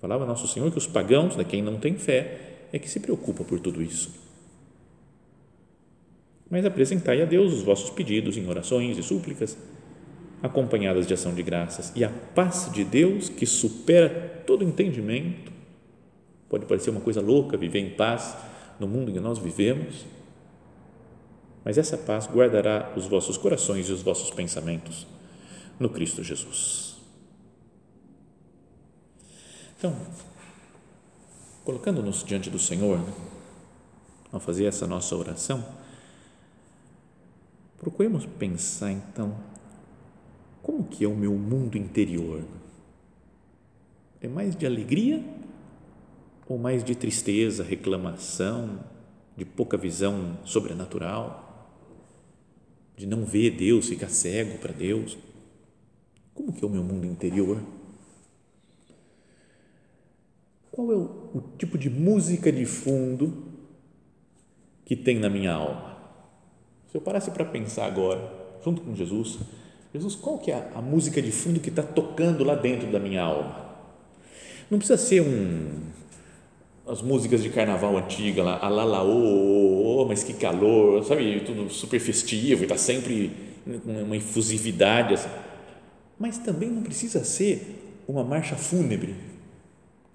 Falava 0.00 0.24
Nosso 0.24 0.46
Senhor 0.46 0.70
que 0.70 0.78
os 0.78 0.86
pagãos, 0.86 1.34
né, 1.34 1.42
quem 1.42 1.60
não 1.60 1.80
tem 1.80 1.96
fé, 1.96 2.68
é 2.72 2.78
que 2.78 2.88
se 2.88 3.00
preocupa 3.00 3.42
por 3.42 3.58
tudo 3.58 3.82
isso. 3.82 4.14
Mas 6.48 6.64
apresentai 6.64 7.20
a 7.20 7.24
Deus 7.24 7.52
os 7.52 7.62
vossos 7.62 7.90
pedidos 7.90 8.36
em 8.36 8.46
orações 8.48 8.96
e 8.96 9.02
súplicas 9.02 9.58
acompanhadas 10.40 11.04
de 11.04 11.14
ação 11.14 11.34
de 11.34 11.42
graças. 11.42 11.92
E 11.96 12.04
a 12.04 12.10
paz 12.10 12.70
de 12.72 12.84
Deus, 12.84 13.28
que 13.28 13.46
supera 13.46 14.44
todo 14.46 14.62
entendimento, 14.62 15.50
pode 16.48 16.64
parecer 16.66 16.90
uma 16.90 17.00
coisa 17.00 17.20
louca 17.20 17.56
viver 17.56 17.80
em 17.80 17.90
paz 17.90 18.36
no 18.78 18.86
mundo 18.86 19.10
em 19.10 19.14
que 19.14 19.20
nós 19.20 19.38
vivemos, 19.38 20.04
mas 21.64 21.78
essa 21.78 21.96
paz 21.96 22.26
guardará 22.26 22.92
os 22.94 23.06
vossos 23.06 23.38
corações 23.38 23.88
e 23.88 23.92
os 23.92 24.02
vossos 24.02 24.30
pensamentos 24.30 25.06
no 25.78 25.88
Cristo 25.88 26.22
Jesus. 26.22 26.96
Então, 29.78 29.96
colocando-nos 31.64 32.22
diante 32.22 32.50
do 32.50 32.58
Senhor, 32.58 32.98
né, 32.98 33.12
ao 34.30 34.40
fazer 34.40 34.66
essa 34.66 34.86
nossa 34.86 35.16
oração, 35.16 35.64
procuremos 37.78 38.26
pensar 38.26 38.90
então 38.90 39.34
como 40.62 40.84
que 40.84 41.04
é 41.04 41.08
o 41.08 41.14
meu 41.14 41.34
mundo 41.34 41.76
interior? 41.76 42.42
É 44.18 44.26
mais 44.26 44.56
de 44.56 44.64
alegria 44.64 45.22
ou 46.48 46.58
mais 46.58 46.82
de 46.82 46.94
tristeza, 46.94 47.62
reclamação, 47.62 48.80
de 49.36 49.44
pouca 49.44 49.76
visão 49.76 50.38
sobrenatural, 50.42 51.43
de 52.96 53.06
não 53.06 53.24
ver 53.24 53.50
Deus, 53.50 53.88
ficar 53.88 54.08
cego 54.08 54.58
para 54.58 54.72
Deus? 54.72 55.16
Como 56.34 56.52
que 56.52 56.64
é 56.64 56.66
o 56.66 56.70
meu 56.70 56.82
mundo 56.82 57.06
interior? 57.06 57.60
Qual 60.70 60.90
é 60.92 60.96
o, 60.96 61.30
o 61.34 61.42
tipo 61.56 61.78
de 61.78 61.88
música 61.88 62.50
de 62.50 62.66
fundo 62.66 63.44
que 64.84 64.96
tem 64.96 65.18
na 65.18 65.30
minha 65.30 65.52
alma? 65.52 65.96
Se 66.90 66.96
eu 66.96 67.00
parasse 67.00 67.30
para 67.30 67.44
pensar 67.44 67.86
agora, 67.86 68.32
junto 68.64 68.82
com 68.82 68.94
Jesus, 68.94 69.38
Jesus, 69.92 70.16
qual 70.16 70.38
que 70.38 70.50
é 70.50 70.70
a, 70.74 70.82
música 70.82 71.22
de 71.22 71.30
fundo 71.30 71.60
que 71.60 71.68
está 71.68 71.82
tocando 71.82 72.42
lá 72.42 72.56
dentro 72.56 72.90
da 72.90 72.98
minha 72.98 73.22
alma? 73.22 73.76
Não 74.68 74.78
precisa 74.78 74.98
ser 74.98 75.20
um 75.20 75.92
as 76.86 77.00
músicas 77.00 77.42
de 77.42 77.48
carnaval 77.48 77.96
antiga 77.96 78.42
a 78.42 78.68
la, 78.68 78.84
la 78.84 79.02
oh, 80.02 80.06
mas 80.06 80.24
que 80.24 80.32
calor, 80.34 81.04
sabe, 81.04 81.40
tudo 81.40 81.70
super 81.70 82.00
festivo 82.00 82.64
está 82.64 82.76
sempre 82.76 83.30
uma 83.84 84.16
infusividade 84.16 85.14
assim. 85.14 85.28
Mas 86.18 86.38
também 86.38 86.68
não 86.68 86.82
precisa 86.82 87.24
ser 87.24 88.02
uma 88.06 88.22
marcha 88.22 88.56
fúnebre, 88.56 89.14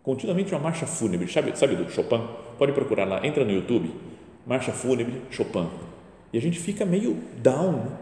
continuamente 0.04 0.54
uma 0.54 0.62
marcha 0.62 0.86
fúnebre, 0.86 1.32
sabe, 1.32 1.58
sabe 1.58 1.76
do 1.76 1.90
Chopin? 1.90 2.22
Pode 2.58 2.72
procurar 2.74 3.06
lá, 3.06 3.26
entra 3.26 3.44
no 3.44 3.52
YouTube, 3.52 3.92
marcha 4.46 4.72
fúnebre 4.72 5.22
Chopin. 5.32 5.68
E 6.32 6.38
a 6.38 6.42
gente 6.42 6.60
fica 6.60 6.86
meio 6.86 7.18
down, 7.42 7.72
né? 7.72 7.98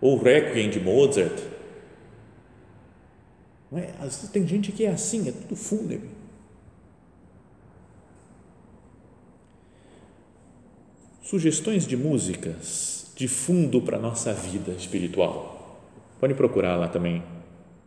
ou 0.00 0.18
Requiem 0.18 0.70
de 0.70 0.80
Mozart. 0.80 1.42
Não 3.70 3.78
é? 3.78 3.90
Às 3.98 4.16
vezes 4.16 4.30
tem 4.30 4.46
gente 4.46 4.72
que 4.72 4.84
é 4.84 4.90
assim, 4.90 5.28
é 5.28 5.32
tudo 5.32 5.56
fúnebre. 5.56 6.08
Sugestões 11.30 11.86
de 11.86 11.96
músicas 11.96 13.12
de 13.14 13.28
fundo 13.28 13.80
para 13.80 13.98
a 13.98 14.00
nossa 14.00 14.34
vida 14.34 14.72
espiritual. 14.72 15.80
Pode 16.18 16.34
procurar 16.34 16.74
lá 16.74 16.88
também. 16.88 17.22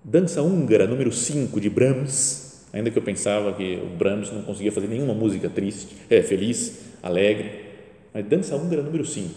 Dança 0.02 0.42
Húngara, 0.42 0.88
número 0.88 1.12
5, 1.12 1.60
de 1.60 1.70
Brahms. 1.70 2.66
Ainda 2.72 2.90
que 2.90 2.98
eu 2.98 3.04
pensava 3.04 3.52
que 3.52 3.76
o 3.84 3.98
Brahms 3.98 4.32
não 4.32 4.44
conseguia 4.44 4.72
fazer 4.72 4.88
nenhuma 4.88 5.14
música 5.14 5.50
triste, 5.50 5.94
é, 6.10 6.22
feliz, 6.22 6.86
alegre. 7.04 7.66
Mas 8.14 8.26
Dança 8.28 8.56
Húngara, 8.56 8.82
número 8.82 9.06
5. 9.06 9.30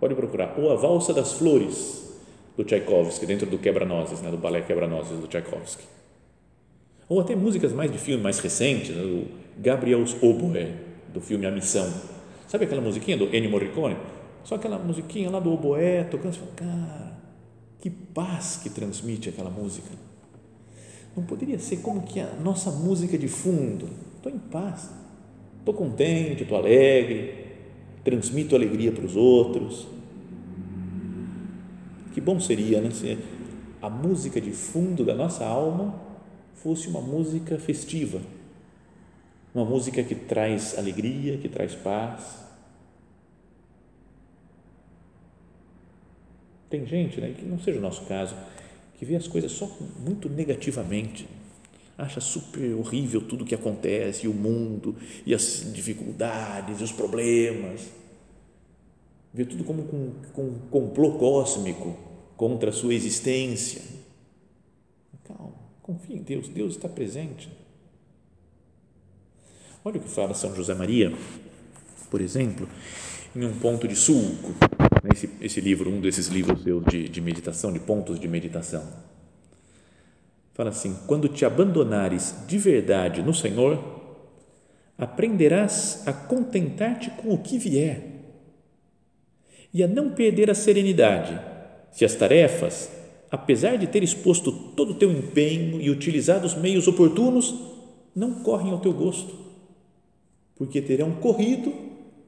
Pode 0.00 0.16
procurar. 0.16 0.56
Ou 0.58 0.72
A 0.72 0.74
Valsa 0.74 1.14
das 1.14 1.34
Flores, 1.34 2.16
do 2.56 2.64
Tchaikovsky, 2.64 3.26
dentro 3.26 3.46
do 3.46 3.58
Quebra-Nozes, 3.58 4.20
né, 4.22 4.30
do 4.32 4.38
balé 4.38 4.62
Quebra-Nozes 4.62 5.20
do 5.20 5.28
Tchaikovsky. 5.28 5.84
Ou 7.08 7.20
até 7.20 7.36
músicas 7.36 7.72
mais 7.72 7.92
de 7.92 7.98
filme 7.98 8.20
mais 8.20 8.40
recentes, 8.40 8.90
né, 8.90 9.02
do 9.02 9.28
Gabriel's 9.56 10.16
Oboe, 10.20 10.74
do 11.14 11.20
filme 11.20 11.46
A 11.46 11.50
Missão. 11.52 12.15
Sabe 12.46 12.64
aquela 12.64 12.80
musiquinha 12.80 13.16
do 13.16 13.24
Ennio 13.34 13.50
Morricone? 13.50 13.96
Só 14.44 14.54
aquela 14.54 14.78
musiquinha 14.78 15.28
lá 15.30 15.40
do 15.40 15.52
oboé, 15.52 16.04
tocando, 16.04 16.34
você 16.34 16.40
fala, 16.40 16.52
cara, 16.54 17.18
Que 17.80 17.90
paz 17.90 18.60
que 18.62 18.70
transmite 18.70 19.28
aquela 19.28 19.50
música. 19.50 19.88
Não 21.16 21.24
poderia 21.24 21.58
ser 21.58 21.78
como 21.78 22.02
que 22.02 22.20
a 22.20 22.32
nossa 22.34 22.70
música 22.70 23.18
de 23.18 23.26
fundo. 23.26 23.88
Estou 24.16 24.30
em 24.30 24.38
paz, 24.38 24.90
estou 25.58 25.74
contente, 25.74 26.42
estou 26.42 26.58
alegre, 26.58 27.46
transmito 28.04 28.54
alegria 28.54 28.92
para 28.92 29.04
os 29.04 29.16
outros. 29.16 29.86
Que 32.12 32.20
bom 32.20 32.38
seria 32.38 32.80
né, 32.80 32.90
se 32.90 33.18
a 33.82 33.90
música 33.90 34.40
de 34.40 34.52
fundo 34.52 35.04
da 35.04 35.14
nossa 35.14 35.44
alma 35.44 35.94
fosse 36.54 36.88
uma 36.88 37.00
música 37.00 37.58
festiva, 37.58 38.20
uma 39.56 39.64
música 39.64 40.02
que 40.02 40.14
traz 40.14 40.78
alegria, 40.78 41.38
que 41.38 41.48
traz 41.48 41.74
paz. 41.74 42.44
Tem 46.68 46.84
gente, 46.84 47.18
né, 47.22 47.32
que 47.32 47.42
não 47.46 47.58
seja 47.58 47.78
o 47.78 47.80
nosso 47.80 48.04
caso, 48.04 48.36
que 48.98 49.06
vê 49.06 49.16
as 49.16 49.26
coisas 49.26 49.50
só 49.52 49.66
muito 49.98 50.28
negativamente, 50.28 51.26
acha 51.96 52.20
super 52.20 52.74
horrível 52.74 53.22
tudo 53.22 53.44
o 53.44 53.46
que 53.46 53.54
acontece, 53.54 54.26
e 54.26 54.28
o 54.28 54.34
mundo, 54.34 54.94
e 55.24 55.34
as 55.34 55.72
dificuldades, 55.72 56.78
e 56.78 56.84
os 56.84 56.92
problemas, 56.92 57.88
vê 59.32 59.46
tudo 59.46 59.64
como 59.64 59.84
com, 59.84 60.12
com 60.34 60.42
um 60.42 60.58
complô 60.70 61.12
cósmico 61.12 61.96
contra 62.36 62.68
a 62.68 62.72
sua 62.74 62.92
existência. 62.92 63.80
Calma, 65.24 65.54
confia 65.82 66.16
em 66.16 66.22
Deus, 66.22 66.46
Deus 66.46 66.74
está 66.74 66.90
presente. 66.90 67.48
Olha 69.86 69.98
o 69.98 70.00
que 70.00 70.08
fala 70.08 70.34
São 70.34 70.52
José 70.52 70.74
Maria, 70.74 71.12
por 72.10 72.20
exemplo, 72.20 72.68
em 73.36 73.44
um 73.44 73.56
ponto 73.56 73.86
de 73.86 73.94
sulco, 73.94 74.52
esse, 75.14 75.30
esse 75.40 75.60
livro, 75.60 75.88
um 75.88 76.00
desses 76.00 76.26
livros 76.26 76.58
de, 76.90 77.08
de 77.08 77.20
meditação, 77.20 77.72
de 77.72 77.78
pontos 77.78 78.18
de 78.18 78.26
meditação. 78.26 78.82
Fala 80.54 80.70
assim: 80.70 80.98
quando 81.06 81.28
te 81.28 81.44
abandonares 81.44 82.34
de 82.48 82.58
verdade 82.58 83.22
no 83.22 83.32
Senhor, 83.32 83.80
aprenderás 84.98 86.02
a 86.04 86.12
contentar-te 86.12 87.08
com 87.10 87.32
o 87.32 87.38
que 87.38 87.56
vier 87.56 88.24
e 89.72 89.84
a 89.84 89.86
não 89.86 90.10
perder 90.10 90.50
a 90.50 90.54
serenidade, 90.56 91.40
se 91.92 92.04
as 92.04 92.16
tarefas, 92.16 92.90
apesar 93.30 93.76
de 93.76 93.86
ter 93.86 94.02
exposto 94.02 94.50
todo 94.50 94.94
o 94.94 94.98
teu 94.98 95.12
empenho 95.12 95.80
e 95.80 95.90
utilizado 95.90 96.44
os 96.44 96.56
meios 96.56 96.88
oportunos, 96.88 97.54
não 98.16 98.42
correm 98.42 98.72
ao 98.72 98.80
teu 98.80 98.92
gosto, 98.92 99.45
porque 100.56 100.80
terão 100.80 101.12
corrido 101.12 101.72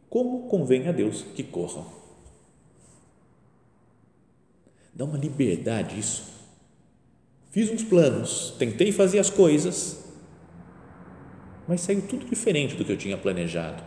como 0.09 0.49
convém 0.49 0.87
a 0.87 0.93
Deus 0.93 1.25
que 1.35 1.43
corram. 1.43 1.87
Dá 4.95 5.05
uma 5.05 5.19
liberdade 5.19 5.99
isso. 5.99 6.39
Fiz 7.51 7.71
uns 7.71 7.83
planos, 7.83 8.55
tentei 8.59 8.93
fazer 8.93 9.19
as 9.19 9.31
coisas, 9.31 10.05
mas 11.67 11.81
saiu 11.81 12.03
tudo 12.03 12.27
diferente 12.27 12.77
do 12.77 12.85
que 12.85 12.93
eu 12.93 12.97
tinha 12.97 13.17
planejado. 13.17 13.83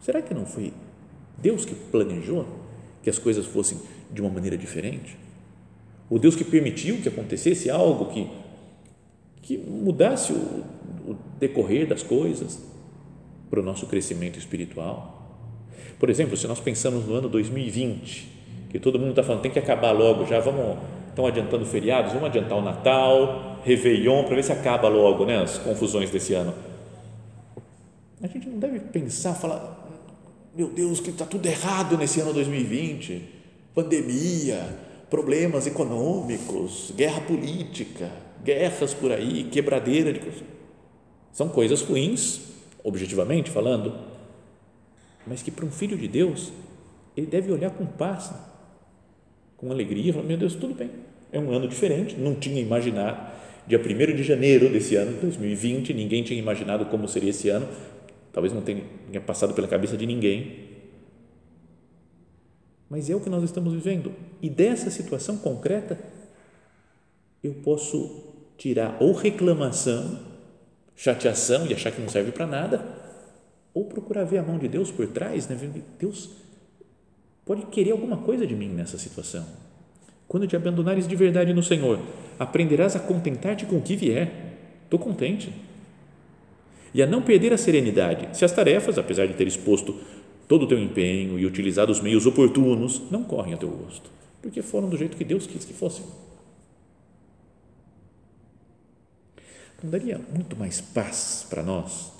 Será 0.00 0.20
que 0.20 0.34
não 0.34 0.44
foi 0.44 0.72
Deus 1.38 1.64
que 1.64 1.74
planejou 1.74 2.46
que 3.02 3.10
as 3.10 3.18
coisas 3.18 3.46
fossem 3.46 3.80
de 4.10 4.20
uma 4.20 4.30
maneira 4.30 4.56
diferente? 4.56 5.16
O 6.08 6.18
Deus 6.18 6.36
que 6.36 6.44
permitiu 6.44 7.00
que 7.00 7.08
acontecesse 7.08 7.70
algo 7.70 8.12
que, 8.12 8.30
que 9.42 9.56
mudasse 9.56 10.32
o, 10.32 10.64
o 11.10 11.16
decorrer 11.38 11.88
das 11.88 12.02
coisas 12.02 12.60
para 13.56 13.62
o 13.62 13.64
nosso 13.64 13.86
crescimento 13.86 14.38
espiritual? 14.38 15.22
Por 15.98 16.10
exemplo, 16.10 16.36
se 16.36 16.46
nós 16.46 16.60
pensamos 16.60 17.06
no 17.06 17.14
ano 17.14 17.26
2020, 17.26 18.28
que 18.68 18.78
todo 18.78 18.98
mundo 18.98 19.10
está 19.10 19.22
falando, 19.22 19.40
tem 19.40 19.50
que 19.50 19.58
acabar 19.58 19.92
logo 19.92 20.26
já, 20.26 20.40
vamos, 20.40 20.76
estão 21.08 21.26
adiantando 21.26 21.64
feriados, 21.64 22.12
vamos 22.12 22.28
adiantar 22.28 22.58
o 22.58 22.60
Natal, 22.60 23.58
Réveillon, 23.64 24.24
para 24.24 24.36
ver 24.36 24.44
se 24.44 24.52
acaba 24.52 24.88
logo 24.88 25.24
né, 25.24 25.42
as 25.42 25.56
confusões 25.56 26.10
desse 26.10 26.34
ano. 26.34 26.52
A 28.22 28.26
gente 28.26 28.46
não 28.46 28.58
deve 28.58 28.78
pensar, 28.78 29.32
falar, 29.32 29.88
meu 30.54 30.68
Deus, 30.68 31.00
que 31.00 31.08
está 31.08 31.24
tudo 31.24 31.46
errado 31.46 31.96
nesse 31.96 32.20
ano 32.20 32.34
2020, 32.34 33.22
pandemia, 33.74 34.68
problemas 35.08 35.66
econômicos, 35.66 36.92
guerra 36.94 37.22
política, 37.22 38.10
guerras 38.44 38.92
por 38.92 39.12
aí, 39.12 39.44
quebradeira 39.44 40.12
de 40.12 40.20
coisas. 40.20 40.42
São 41.32 41.48
coisas 41.48 41.80
ruins, 41.80 42.55
objetivamente 42.86 43.50
falando, 43.50 43.92
mas 45.26 45.42
que 45.42 45.50
para 45.50 45.66
um 45.66 45.70
filho 45.72 45.98
de 45.98 46.06
Deus, 46.06 46.52
ele 47.16 47.26
deve 47.26 47.50
olhar 47.50 47.70
com 47.70 47.84
paz, 47.84 48.32
com 49.56 49.72
alegria, 49.72 50.12
falar, 50.12 50.24
meu 50.24 50.36
Deus, 50.36 50.54
tudo 50.54 50.72
bem, 50.72 50.88
é 51.32 51.40
um 51.40 51.50
ano 51.50 51.66
diferente, 51.66 52.14
não 52.14 52.36
tinha 52.36 52.60
imaginado, 52.60 53.32
dia 53.66 53.80
1 53.80 54.14
de 54.14 54.22
janeiro 54.22 54.70
desse 54.70 54.94
ano, 54.94 55.20
2020, 55.20 55.92
ninguém 55.92 56.22
tinha 56.22 56.38
imaginado 56.38 56.86
como 56.86 57.08
seria 57.08 57.30
esse 57.30 57.48
ano, 57.48 57.66
talvez 58.32 58.54
não 58.54 58.62
tenha 58.62 58.84
passado 59.26 59.52
pela 59.52 59.66
cabeça 59.66 59.96
de 59.96 60.06
ninguém, 60.06 60.66
mas 62.88 63.10
é 63.10 63.16
o 63.16 63.20
que 63.20 63.28
nós 63.28 63.42
estamos 63.42 63.74
vivendo, 63.74 64.14
e 64.40 64.48
dessa 64.48 64.90
situação 64.90 65.38
concreta, 65.38 65.98
eu 67.42 67.52
posso 67.64 68.32
tirar 68.56 68.96
ou 69.00 69.12
reclamação, 69.12 70.35
chateação 70.96 71.66
e 71.66 71.74
achar 71.74 71.92
que 71.92 72.00
não 72.00 72.08
serve 72.08 72.32
para 72.32 72.46
nada, 72.46 72.84
ou 73.74 73.84
procurar 73.84 74.24
ver 74.24 74.38
a 74.38 74.42
mão 74.42 74.58
de 74.58 74.66
Deus 74.66 74.90
por 74.90 75.06
trás, 75.08 75.46
né? 75.46 75.58
Deus 75.98 76.30
pode 77.44 77.66
querer 77.66 77.92
alguma 77.92 78.16
coisa 78.16 78.46
de 78.46 78.56
mim 78.56 78.70
nessa 78.70 78.96
situação. 78.96 79.46
Quando 80.26 80.46
te 80.46 80.56
abandonares 80.56 81.06
de 81.06 81.14
verdade 81.14 81.52
no 81.52 81.62
Senhor, 81.62 82.00
aprenderás 82.38 82.96
a 82.96 83.00
contentar-te 83.00 83.66
com 83.66 83.76
o 83.76 83.82
que 83.82 83.94
vier. 83.94 84.32
Estou 84.84 84.98
contente. 84.98 85.52
E 86.94 87.02
a 87.02 87.06
não 87.06 87.20
perder 87.20 87.52
a 87.52 87.58
serenidade, 87.58 88.28
se 88.36 88.44
as 88.44 88.52
tarefas, 88.52 88.98
apesar 88.98 89.26
de 89.26 89.34
ter 89.34 89.46
exposto 89.46 89.94
todo 90.48 90.64
o 90.64 90.66
teu 90.66 90.78
empenho 90.78 91.38
e 91.38 91.44
utilizado 91.44 91.92
os 91.92 92.00
meios 92.00 92.24
oportunos, 92.24 93.02
não 93.10 93.22
correm 93.22 93.52
a 93.52 93.56
teu 93.56 93.68
gosto, 93.68 94.10
porque 94.40 94.62
foram 94.62 94.88
do 94.88 94.96
jeito 94.96 95.16
que 95.16 95.24
Deus 95.24 95.46
quis 95.46 95.64
que 95.64 95.74
fossem. 95.74 96.04
Não 99.86 99.90
daria 99.92 100.20
muito 100.34 100.56
mais 100.56 100.80
paz 100.80 101.46
para 101.48 101.62
nós 101.62 102.10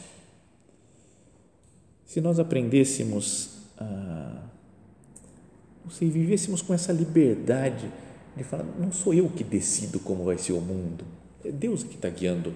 se 2.07 2.20
nós 2.20 2.38
aprendêssemos 2.38 3.59
a 3.76 4.44
se 5.90 6.07
vivêssemos 6.07 6.62
com 6.62 6.72
essa 6.72 6.92
liberdade 6.92 7.90
de 8.37 8.44
falar, 8.44 8.64
não 8.79 8.92
sou 8.92 9.12
eu 9.12 9.29
que 9.29 9.42
decido 9.42 9.98
como 9.98 10.24
vai 10.24 10.38
ser 10.38 10.52
o 10.52 10.61
mundo, 10.61 11.05
é 11.44 11.50
Deus 11.50 11.83
que 11.83 11.96
está 11.96 12.09
guiando 12.09 12.55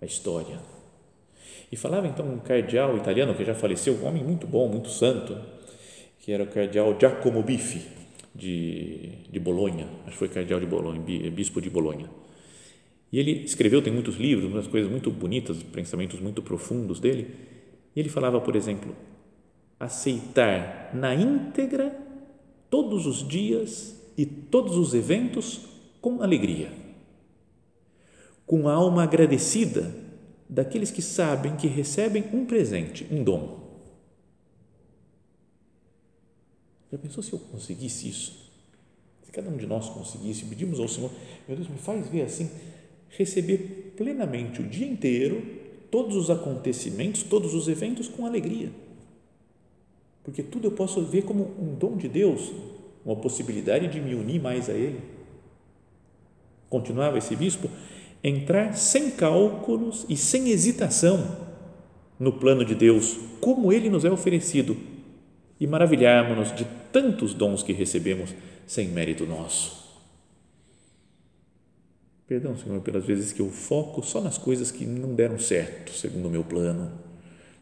a 0.00 0.06
história. 0.06 0.58
E 1.70 1.76
falava 1.76 2.06
então 2.06 2.26
um 2.26 2.38
cardeal 2.38 2.96
italiano 2.96 3.34
que 3.34 3.44
já 3.44 3.54
faleceu, 3.54 3.94
um 3.96 4.06
homem 4.06 4.24
muito 4.24 4.46
bom, 4.46 4.66
muito 4.66 4.88
santo, 4.88 5.36
que 6.20 6.32
era 6.32 6.44
o 6.44 6.46
cardeal 6.46 6.98
Giacomo 6.98 7.42
Biffi, 7.42 7.86
de, 8.34 9.12
de 9.30 9.38
Bolonha, 9.38 9.86
acho 10.04 10.12
que 10.12 10.18
foi 10.18 10.28
cardeal 10.28 10.60
de 10.60 10.66
Bolonha, 10.66 11.00
bispo 11.30 11.60
de 11.60 11.68
Bolonha. 11.68 12.08
E 13.10 13.18
ele 13.18 13.44
escreveu, 13.44 13.82
tem 13.82 13.92
muitos 13.92 14.16
livros, 14.16 14.50
umas 14.50 14.66
coisas 14.66 14.90
muito 14.90 15.10
bonitas, 15.10 15.62
pensamentos 15.62 16.20
muito 16.20 16.42
profundos 16.42 17.00
dele. 17.00 17.34
E 17.96 18.00
ele 18.00 18.08
falava, 18.08 18.40
por 18.40 18.54
exemplo, 18.54 18.94
aceitar 19.80 20.90
na 20.94 21.14
íntegra 21.14 21.96
todos 22.68 23.06
os 23.06 23.26
dias 23.26 23.96
e 24.16 24.26
todos 24.26 24.76
os 24.76 24.94
eventos 24.94 25.60
com 26.00 26.22
alegria, 26.22 26.70
com 28.46 28.68
a 28.68 28.74
alma 28.74 29.04
agradecida 29.04 29.94
daqueles 30.48 30.90
que 30.90 31.02
sabem 31.02 31.56
que 31.56 31.66
recebem 31.66 32.24
um 32.32 32.44
presente, 32.44 33.06
um 33.10 33.22
dom. 33.22 33.58
Já 36.90 36.98
pensou 36.98 37.22
se 37.22 37.32
eu 37.32 37.38
conseguisse 37.38 38.08
isso? 38.08 38.50
Se 39.22 39.30
cada 39.30 39.50
um 39.50 39.56
de 39.56 39.66
nós 39.66 39.90
conseguisse, 39.90 40.46
pedimos 40.46 40.80
ao 40.80 40.88
Senhor, 40.88 41.10
meu 41.46 41.56
Deus, 41.56 41.68
me 41.68 41.78
faz 41.78 42.08
ver 42.08 42.22
assim, 42.22 42.50
receber 43.10 43.94
plenamente 43.96 44.60
o 44.60 44.64
dia 44.64 44.86
inteiro 44.86 45.42
todos 45.90 46.16
os 46.16 46.30
acontecimentos, 46.30 47.22
todos 47.22 47.54
os 47.54 47.68
eventos 47.68 48.08
com 48.08 48.26
alegria 48.26 48.70
porque 50.28 50.42
tudo 50.42 50.66
eu 50.66 50.72
posso 50.72 51.00
ver 51.00 51.22
como 51.22 51.54
um 51.58 51.74
dom 51.74 51.96
de 51.96 52.06
Deus, 52.06 52.52
uma 53.02 53.16
possibilidade 53.16 53.88
de 53.88 53.98
me 53.98 54.14
unir 54.14 54.38
mais 54.38 54.68
a 54.68 54.74
Ele. 54.74 55.00
Continuava 56.68 57.16
esse 57.16 57.34
bispo, 57.34 57.70
entrar 58.22 58.74
sem 58.74 59.10
cálculos 59.10 60.04
e 60.06 60.18
sem 60.18 60.50
hesitação 60.50 61.34
no 62.20 62.30
plano 62.30 62.62
de 62.62 62.74
Deus, 62.74 63.18
como 63.40 63.72
Ele 63.72 63.88
nos 63.88 64.04
é 64.04 64.10
oferecido, 64.10 64.76
e 65.58 65.66
maravilharmos-nos 65.66 66.54
de 66.54 66.66
tantos 66.92 67.32
dons 67.32 67.62
que 67.62 67.72
recebemos 67.72 68.34
sem 68.66 68.88
mérito 68.88 69.24
nosso. 69.24 69.87
Perdão, 72.28 72.54
Senhor, 72.58 72.78
pelas 72.82 73.06
vezes 73.06 73.32
que 73.32 73.40
eu 73.40 73.48
foco 73.48 74.02
só 74.02 74.20
nas 74.20 74.36
coisas 74.36 74.70
que 74.70 74.84
não 74.84 75.14
deram 75.14 75.38
certo, 75.38 75.90
segundo 75.92 76.28
o 76.28 76.30
meu 76.30 76.44
plano 76.44 76.92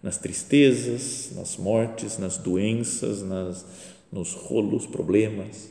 nas 0.03 0.19
tristezas, 0.19 1.33
nas 1.35 1.57
mortes, 1.57 2.19
nas 2.19 2.37
doenças, 2.37 3.23
nas, 3.23 3.65
nos 4.11 4.35
rolos, 4.35 4.85
problemas. 4.85 5.71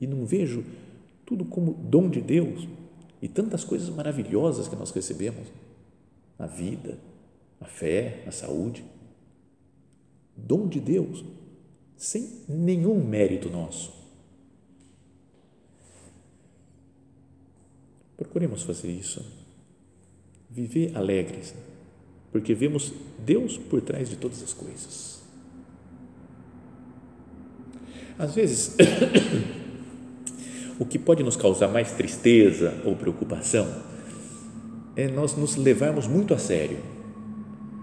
e 0.00 0.06
não 0.06 0.24
vejo 0.24 0.64
tudo 1.24 1.44
como 1.44 1.74
dom 1.74 2.08
de 2.08 2.20
Deus 2.20 2.66
e 3.20 3.28
tantas 3.28 3.62
coisas 3.64 3.88
maravilhosas 3.88 4.66
que 4.66 4.74
nós 4.74 4.90
recebemos 4.90 5.46
a 6.38 6.46
vida, 6.46 6.98
a 7.60 7.66
fé, 7.66 8.24
a 8.26 8.32
saúde. 8.32 8.84
Dom 10.36 10.66
de 10.66 10.80
Deus, 10.80 11.24
sem 11.96 12.28
nenhum 12.48 13.04
mérito 13.04 13.48
nosso. 13.48 14.01
Procuremos 18.22 18.62
fazer 18.62 18.88
isso. 18.88 19.20
Viver 20.48 20.96
alegres, 20.96 21.52
porque 22.30 22.54
vemos 22.54 22.92
Deus 23.18 23.58
por 23.58 23.80
trás 23.80 24.08
de 24.08 24.14
todas 24.14 24.40
as 24.44 24.52
coisas. 24.52 25.20
Às 28.16 28.36
vezes, 28.36 28.76
o 30.78 30.84
que 30.84 31.00
pode 31.00 31.24
nos 31.24 31.34
causar 31.34 31.66
mais 31.66 31.90
tristeza 31.92 32.80
ou 32.84 32.94
preocupação 32.94 33.66
é 34.94 35.08
nós 35.08 35.34
nos 35.34 35.56
levarmos 35.56 36.06
muito 36.06 36.32
a 36.32 36.38
sério. 36.38 36.78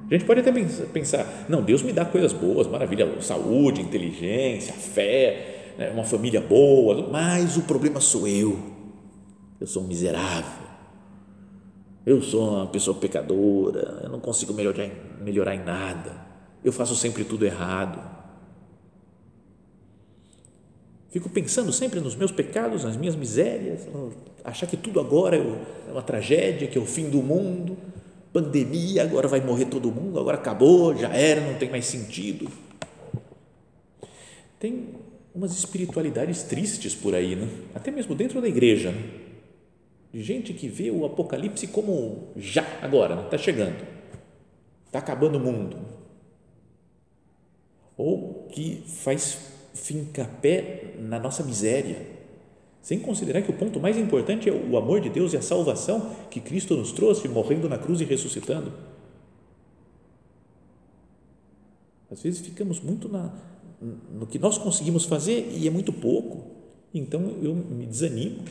A 0.09 0.13
gente 0.13 0.23
pode 0.23 0.39
até 0.39 0.53
pensar, 0.93 1.47
não, 1.49 1.61
Deus 1.61 1.83
me 1.83 1.91
dá 1.91 2.05
coisas 2.05 2.31
boas, 2.31 2.65
maravilha, 2.65 3.21
saúde, 3.21 3.81
inteligência, 3.81 4.73
fé, 4.73 5.73
né, 5.77 5.91
uma 5.91 6.05
família 6.05 6.39
boa, 6.39 7.09
mas 7.11 7.57
o 7.57 7.63
problema 7.63 7.99
sou 7.99 8.25
eu. 8.25 8.78
Eu 9.59 9.67
sou 9.67 9.83
um 9.83 9.87
miserável. 9.87 10.67
Eu 12.05 12.21
sou 12.21 12.49
uma 12.49 12.67
pessoa 12.67 12.97
pecadora, 12.97 14.01
eu 14.03 14.09
não 14.09 14.19
consigo 14.19 14.53
melhorar, 14.53 14.89
melhorar 15.21 15.55
em 15.55 15.63
nada. 15.63 16.27
Eu 16.63 16.71
faço 16.71 16.95
sempre 16.95 17.23
tudo 17.23 17.45
errado 17.45 18.19
Fico 21.09 21.27
pensando 21.27 21.73
sempre 21.73 21.99
nos 21.99 22.15
meus 22.15 22.31
pecados, 22.31 22.83
nas 22.83 22.95
minhas 22.95 23.15
misérias, 23.15 23.87
achar 24.43 24.67
que 24.67 24.77
tudo 24.77 24.99
agora 24.99 25.37
é 25.37 25.91
uma 25.91 26.03
tragédia, 26.03 26.67
que 26.67 26.77
é 26.77 26.81
o 26.81 26.85
fim 26.85 27.09
do 27.09 27.17
mundo, 27.23 27.75
pandemia, 28.31 29.01
agora 29.03 29.27
vai 29.27 29.41
morrer 29.41 29.65
todo 29.65 29.91
mundo, 29.91 30.19
agora 30.19 30.37
acabou, 30.37 30.95
já 30.95 31.09
era, 31.09 31.41
não 31.41 31.55
tem 31.55 31.67
mais 31.67 31.85
sentido. 31.85 32.47
Tem 34.59 34.89
umas 35.33 35.57
espiritualidades 35.57 36.43
tristes 36.43 36.93
por 36.93 37.15
aí, 37.15 37.35
né? 37.35 37.47
até 37.73 37.89
mesmo 37.89 38.13
dentro 38.13 38.39
da 38.39 38.47
igreja, 38.47 38.91
né? 38.91 39.28
De 40.11 40.23
gente 40.23 40.53
que 40.53 40.67
vê 40.67 40.89
o 40.89 41.05
Apocalipse 41.05 41.67
como 41.67 42.29
já, 42.35 42.65
agora, 42.81 43.15
está 43.21 43.31
né? 43.31 43.37
chegando, 43.37 43.85
está 44.85 44.99
acabando 44.99 45.37
o 45.37 45.39
mundo. 45.39 45.77
Ou 47.95 48.47
que 48.51 48.83
faz 48.87 49.37
finca-pé 49.73 50.95
na 50.99 51.19
nossa 51.19 51.43
miséria, 51.43 52.05
sem 52.81 52.99
considerar 52.99 53.41
que 53.41 53.51
o 53.51 53.57
ponto 53.57 53.79
mais 53.79 53.97
importante 53.97 54.49
é 54.49 54.53
o 54.53 54.77
amor 54.77 55.01
de 55.01 55.09
Deus 55.09 55.33
e 55.33 55.37
a 55.37 55.41
salvação 55.41 56.15
que 56.29 56.39
Cristo 56.39 56.75
nos 56.75 56.91
trouxe, 56.91 57.27
morrendo 57.27 57.69
na 57.69 57.77
cruz 57.77 58.01
e 58.01 58.05
ressuscitando. 58.05 58.73
Às 62.11 62.23
vezes 62.23 62.39
ficamos 62.39 62.79
muito 62.79 63.07
na, 63.07 63.31
no 64.11 64.25
que 64.25 64.39
nós 64.39 64.57
conseguimos 64.57 65.05
fazer 65.05 65.51
e 65.51 65.67
é 65.67 65.71
muito 65.71 65.93
pouco. 65.93 66.47
Então 66.93 67.37
eu 67.43 67.53
me 67.53 67.85
desanimo, 67.85 68.43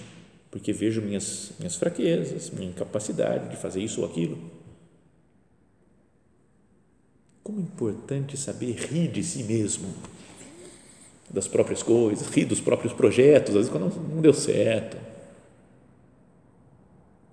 porque 0.51 0.73
vejo 0.73 1.03
minhas, 1.03 1.53
minhas 1.59 1.77
fraquezas, 1.77 2.51
minha 2.51 2.71
incapacidade 2.71 3.51
de 3.51 3.57
fazer 3.57 3.83
isso 3.83 4.01
ou 4.01 4.07
aquilo. 4.07 4.39
Como 7.43 7.61
é 7.61 7.63
importante 7.63 8.37
saber 8.37 8.73
rir 8.73 9.09
de 9.09 9.23
si 9.23 9.43
mesmo 9.43 9.89
das 11.31 11.47
próprias 11.47 11.83
coisas, 11.83 12.29
rir 12.29 12.47
dos 12.47 12.61
próprios 12.61 12.93
projetos, 12.93 13.51
às 13.51 13.67
vezes 13.67 13.71
quando 13.71 13.95
não 14.09 14.23
deu 14.23 14.33
certo. 14.33 14.97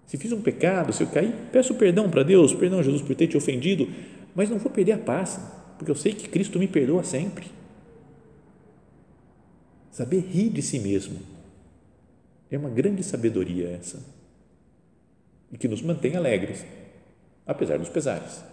Se 0.05 0.17
fiz 0.17 0.31
um 0.31 0.41
pecado, 0.41 0.93
se 0.93 1.01
eu 1.01 1.07
caí, 1.07 1.33
peço 1.51 1.73
perdão 1.75 2.09
para 2.09 2.23
Deus, 2.23 2.53
perdão 2.53 2.83
Jesus 2.83 3.01
por 3.01 3.15
ter 3.15 3.27
te 3.27 3.37
ofendido, 3.37 3.87
mas 4.35 4.49
não 4.49 4.57
vou 4.57 4.71
perder 4.71 4.93
a 4.93 4.97
paz, 4.97 5.39
porque 5.77 5.89
eu 5.89 5.95
sei 5.95 6.13
que 6.13 6.27
Cristo 6.27 6.59
me 6.59 6.67
perdoa 6.67 7.03
sempre. 7.03 7.47
Saber 9.91 10.19
rir 10.19 10.49
de 10.49 10.61
si 10.61 10.79
mesmo 10.79 11.34
é 12.55 12.59
uma 12.59 12.69
grande 12.69 13.03
sabedoria 13.03 13.69
essa 13.69 13.99
e 15.51 15.57
que 15.57 15.67
nos 15.67 15.81
mantém 15.81 16.15
alegres, 16.15 16.65
apesar 17.45 17.77
dos 17.77 17.89
pesares. 17.89 18.43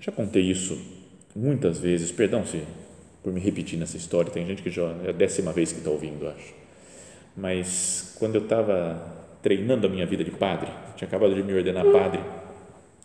Já 0.00 0.10
contei 0.10 0.42
isso 0.42 0.80
muitas 1.34 1.78
vezes, 1.78 2.10
perdão 2.10 2.44
se 2.44 2.62
por 3.22 3.32
me 3.32 3.40
repetir 3.40 3.78
nessa 3.78 3.96
história. 3.96 4.30
Tem 4.30 4.44
gente 4.46 4.62
que 4.62 4.70
já 4.70 4.82
é 5.04 5.10
a 5.10 5.12
décima 5.12 5.52
vez 5.52 5.72
que 5.72 5.78
está 5.78 5.90
ouvindo, 5.90 6.26
acho. 6.28 6.54
Mas 7.36 8.16
quando 8.18 8.34
eu 8.34 8.42
estava 8.42 9.00
treinando 9.40 9.86
a 9.86 9.90
minha 9.90 10.06
vida 10.06 10.24
de 10.24 10.30
padre, 10.30 10.70
tinha 10.96 11.06
acabado 11.06 11.34
de 11.34 11.42
me 11.42 11.54
ordenar 11.54 11.84
padre 11.86 12.20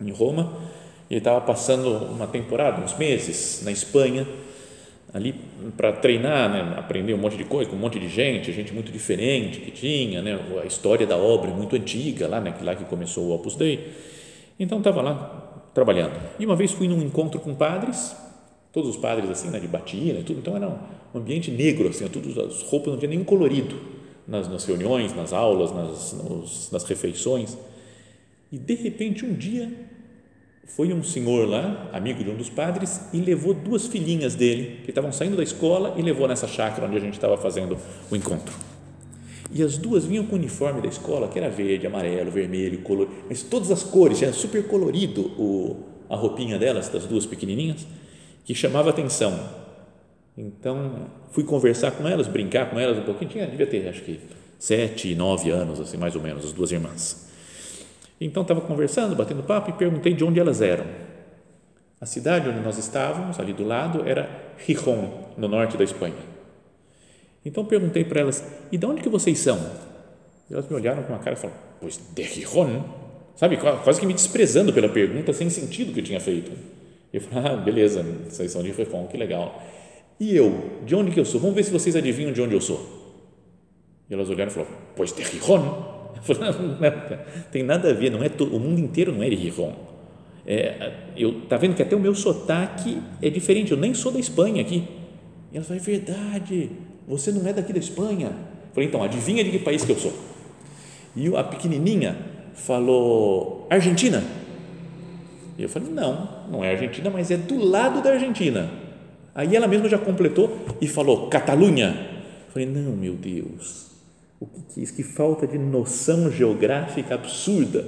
em 0.01 0.11
Roma 0.11 0.69
e 1.09 1.15
estava 1.15 1.41
passando 1.41 1.89
uma 2.05 2.27
temporada, 2.27 2.83
uns 2.83 2.97
meses 2.97 3.61
na 3.63 3.71
Espanha, 3.71 4.27
ali 5.13 5.33
para 5.75 5.93
treinar, 5.93 6.49
né, 6.49 6.75
aprender 6.77 7.13
um 7.13 7.17
monte 7.17 7.37
de 7.37 7.45
coisa, 7.45 7.69
com 7.69 7.75
um 7.75 7.79
monte 7.79 7.99
de 7.99 8.07
gente, 8.09 8.51
gente 8.51 8.73
muito 8.73 8.91
diferente 8.91 9.59
que 9.59 9.71
tinha, 9.71 10.21
né, 10.21 10.39
a 10.61 10.65
história 10.65 11.07
da 11.07 11.17
obra 11.17 11.49
é 11.51 11.53
muito 11.53 11.75
antiga 11.75 12.27
lá, 12.27 12.41
né, 12.41 12.53
lá 12.61 12.75
que 12.75 12.85
começou 12.85 13.25
o 13.25 13.33
Opus 13.33 13.55
Dei. 13.55 13.93
Então 14.59 14.79
estava 14.79 15.01
lá 15.01 15.69
trabalhando. 15.73 16.19
E 16.39 16.45
uma 16.45 16.55
vez 16.55 16.71
fui 16.71 16.87
num 16.87 17.01
encontro 17.01 17.39
com 17.39 17.55
padres 17.55 18.15
todos 18.77 18.91
os 18.91 18.97
padres 18.97 19.27
assim, 19.29 19.49
né, 19.49 19.59
de 19.59 19.67
batina 19.67 20.19
e 20.19 20.23
tudo, 20.23 20.39
então 20.39 20.55
era 20.55 20.67
um 20.67 21.17
ambiente 21.17 21.49
negro, 21.49 21.89
assim, 21.89 22.07
todas 22.07 22.37
as 22.37 22.61
roupas 22.61 22.93
não 22.93 22.99
tinha 22.99 23.09
nenhum 23.09 23.23
colorido 23.23 23.75
nas, 24.27 24.47
nas 24.47 24.65
reuniões, 24.65 25.15
nas 25.15 25.33
aulas, 25.33 25.71
nas, 25.71 26.13
nos, 26.13 26.71
nas 26.71 26.83
refeições. 26.83 27.57
E 28.51 28.57
de 28.57 28.75
repente 28.75 29.25
um 29.25 29.33
dia 29.33 29.71
foi 30.67 30.93
um 30.93 31.01
senhor 31.01 31.47
lá, 31.47 31.89
amigo 31.93 32.23
de 32.23 32.29
um 32.29 32.35
dos 32.35 32.49
padres, 32.49 33.01
e 33.13 33.17
levou 33.17 33.53
duas 33.53 33.87
filhinhas 33.87 34.35
dele, 34.35 34.81
que 34.83 34.91
estavam 34.91 35.11
saindo 35.11 35.37
da 35.37 35.43
escola, 35.43 35.95
e 35.97 36.01
levou 36.01 36.27
nessa 36.27 36.47
chácara 36.47 36.87
onde 36.87 36.97
a 36.97 36.99
gente 36.99 37.13
estava 37.13 37.37
fazendo 37.37 37.77
o 38.11 38.15
encontro. 38.15 38.53
E 39.51 39.63
as 39.63 39.77
duas 39.77 40.05
vinham 40.05 40.25
com 40.25 40.35
o 40.35 40.37
uniforme 40.37 40.81
da 40.81 40.87
escola, 40.87 41.29
que 41.29 41.39
era 41.39 41.49
verde, 41.49 41.87
amarelo, 41.87 42.29
vermelho, 42.29 42.79
colorido, 42.79 43.15
mas 43.29 43.41
todas 43.41 43.71
as 43.71 43.81
cores, 43.81 44.21
era 44.21 44.33
super 44.33 44.67
colorido 44.67 45.31
o, 45.41 45.83
a 46.09 46.15
roupinha 46.15 46.59
delas, 46.59 46.89
das 46.89 47.05
duas 47.05 47.25
pequenininhas 47.25 47.87
que 48.43 48.53
chamava 48.53 48.89
atenção. 48.89 49.39
Então, 50.37 51.07
fui 51.31 51.43
conversar 51.43 51.91
com 51.91 52.07
elas, 52.07 52.27
brincar 52.27 52.69
com 52.69 52.79
elas 52.79 52.97
um 52.97 53.03
pouquinho. 53.03 53.31
Tinha, 53.31 53.47
devia 53.47 53.65
ter, 53.65 53.87
acho 53.87 54.03
que, 54.03 54.19
sete, 54.59 55.15
nove 55.15 55.49
anos, 55.49 55.79
assim, 55.79 55.97
mais 55.97 56.15
ou 56.15 56.21
menos, 56.21 56.45
as 56.45 56.53
duas 56.53 56.71
irmãs. 56.71 57.27
Então, 58.19 58.41
estava 58.41 58.61
conversando, 58.61 59.15
batendo 59.15 59.43
papo 59.43 59.69
e 59.69 59.73
perguntei 59.73 60.13
de 60.13 60.23
onde 60.23 60.39
elas 60.39 60.61
eram. 60.61 60.85
A 61.99 62.05
cidade 62.05 62.49
onde 62.49 62.59
nós 62.59 62.77
estávamos, 62.77 63.39
ali 63.39 63.53
do 63.53 63.63
lado, 63.63 64.07
era 64.07 64.29
Gijón, 64.65 65.09
no 65.37 65.47
norte 65.47 65.77
da 65.77 65.83
Espanha. 65.83 66.15
Então, 67.45 67.65
perguntei 67.65 68.03
para 68.03 68.21
elas, 68.21 68.43
e 68.71 68.77
de 68.77 68.85
onde 68.85 69.01
que 69.01 69.09
vocês 69.09 69.39
são? 69.39 69.59
Elas 70.49 70.67
me 70.69 70.75
olharam 70.75 71.03
com 71.03 71.13
uma 71.13 71.19
cara 71.19 71.35
e 71.35 71.39
falaram, 71.39 71.59
pois 71.79 71.99
de 72.13 72.23
Gijón. 72.23 72.83
Sabe, 73.35 73.57
quase 73.57 73.99
que 73.99 74.05
me 74.07 74.13
desprezando 74.13 74.73
pela 74.73 74.89
pergunta, 74.89 75.31
sem 75.31 75.49
sentido 75.49 75.93
que 75.93 75.99
eu 75.99 76.03
tinha 76.03 76.19
feito. 76.19 76.51
Eu 77.13 77.21
falei, 77.21 77.51
ah, 77.51 77.55
beleza, 77.55 78.03
vocês 78.27 78.51
são 78.51 78.63
de 78.63 78.71
Refon, 78.71 79.07
que 79.07 79.15
legal. 79.15 79.61
E 80.19 80.35
eu, 80.35 80.81
de 80.85 80.95
onde 80.95 81.11
que 81.11 81.19
eu 81.19 81.25
sou? 81.25 81.39
Vamos 81.39 81.55
ver 81.55 81.63
se 81.63 81.71
vocês 81.71 81.95
adivinham 81.95 82.33
de 82.33 82.41
onde 82.41 82.53
eu 82.53 82.61
sou. 82.61 82.83
E 84.09 84.13
elas 84.13 84.29
olharam 84.29 84.51
e 84.51 84.53
falaram, 84.53 84.73
pois 84.95 85.13
de 85.13 85.21
Rijon. 85.21 85.86
Não, 86.39 86.91
tem 87.51 87.63
nada 87.63 87.89
a 87.89 87.93
ver, 87.93 88.11
não 88.11 88.23
é 88.23 88.29
todo, 88.29 88.55
o 88.55 88.59
mundo 88.59 88.79
inteiro 88.79 89.11
não 89.11 89.23
é 89.23 89.27
Rijon. 89.27 89.73
É, 90.45 90.93
eu 91.17 91.41
tá 91.41 91.57
vendo 91.57 91.75
que 91.75 91.81
até 91.81 91.95
o 91.95 91.99
meu 91.99 92.15
sotaque 92.15 93.01
é 93.21 93.29
diferente, 93.29 93.71
eu 93.71 93.77
nem 93.77 93.93
sou 93.93 94.11
da 94.11 94.19
Espanha 94.19 94.61
aqui. 94.61 94.87
E 95.51 95.57
ela 95.57 95.65
falou, 95.65 95.81
é 95.81 95.85
verdade, 95.85 96.71
você 97.07 97.31
não 97.31 97.45
é 97.47 97.53
daqui 97.53 97.73
da 97.73 97.79
Espanha. 97.79 98.27
Eu 98.27 98.73
falei, 98.73 98.87
então, 98.87 99.03
adivinha 99.03 99.43
de 99.43 99.51
que 99.51 99.59
país 99.59 99.83
que 99.83 99.91
eu 99.91 99.97
sou? 99.97 100.13
E 101.15 101.27
a 101.35 101.43
pequenininha 101.43 102.15
falou, 102.53 103.67
Argentina. 103.69 104.23
E 105.57 105.63
eu 105.63 105.69
falei, 105.69 105.89
não, 105.89 106.29
não 106.51 106.63
é 106.63 106.71
Argentina, 106.71 107.09
mas 107.09 107.31
é 107.31 107.37
do 107.37 107.57
lado 107.57 108.01
da 108.01 108.11
Argentina. 108.11 108.69
Aí 109.33 109.55
ela 109.55 109.67
mesma 109.67 109.89
já 109.89 109.97
completou 109.97 110.65
e 110.79 110.87
falou, 110.87 111.27
Catalunha. 111.27 111.87
Eu 112.47 112.53
falei, 112.53 112.67
não, 112.67 112.95
meu 112.95 113.13
Deus, 113.13 113.91
o 114.39 114.45
que 114.45 114.79
é 114.79 114.83
isso? 114.83 114.93
Que 114.93 115.03
falta 115.03 115.47
de 115.47 115.57
noção 115.57 116.31
geográfica 116.31 117.15
absurda. 117.15 117.85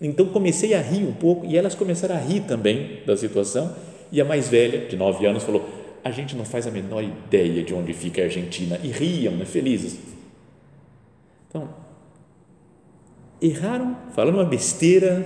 Então 0.00 0.26
comecei 0.26 0.74
a 0.74 0.80
rir 0.80 1.04
um 1.04 1.12
pouco 1.12 1.46
e 1.46 1.56
elas 1.56 1.74
começaram 1.74 2.14
a 2.14 2.18
rir 2.18 2.40
também 2.42 3.00
da 3.06 3.16
situação. 3.16 3.74
E 4.10 4.20
a 4.20 4.24
mais 4.24 4.48
velha, 4.48 4.86
de 4.86 4.96
nove 4.96 5.26
anos, 5.26 5.42
falou: 5.42 5.68
A 6.04 6.10
gente 6.10 6.36
não 6.36 6.44
faz 6.44 6.66
a 6.66 6.70
menor 6.70 7.02
ideia 7.02 7.62
de 7.62 7.74
onde 7.74 7.92
fica 7.92 8.20
a 8.20 8.24
Argentina. 8.24 8.78
E 8.82 8.88
riam, 8.88 9.34
né, 9.34 9.44
felizes. 9.44 9.98
Então, 11.48 11.68
erraram, 13.40 13.96
falaram 14.14 14.38
uma 14.38 14.44
besteira 14.44 15.24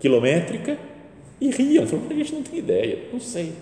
quilométrica 0.00 0.78
e 1.40 1.50
riam, 1.50 1.86
falaram, 1.86 2.10
a 2.10 2.14
gente 2.14 2.34
não 2.34 2.42
tem 2.42 2.58
ideia, 2.58 3.08
não 3.12 3.20
sei. 3.20 3.52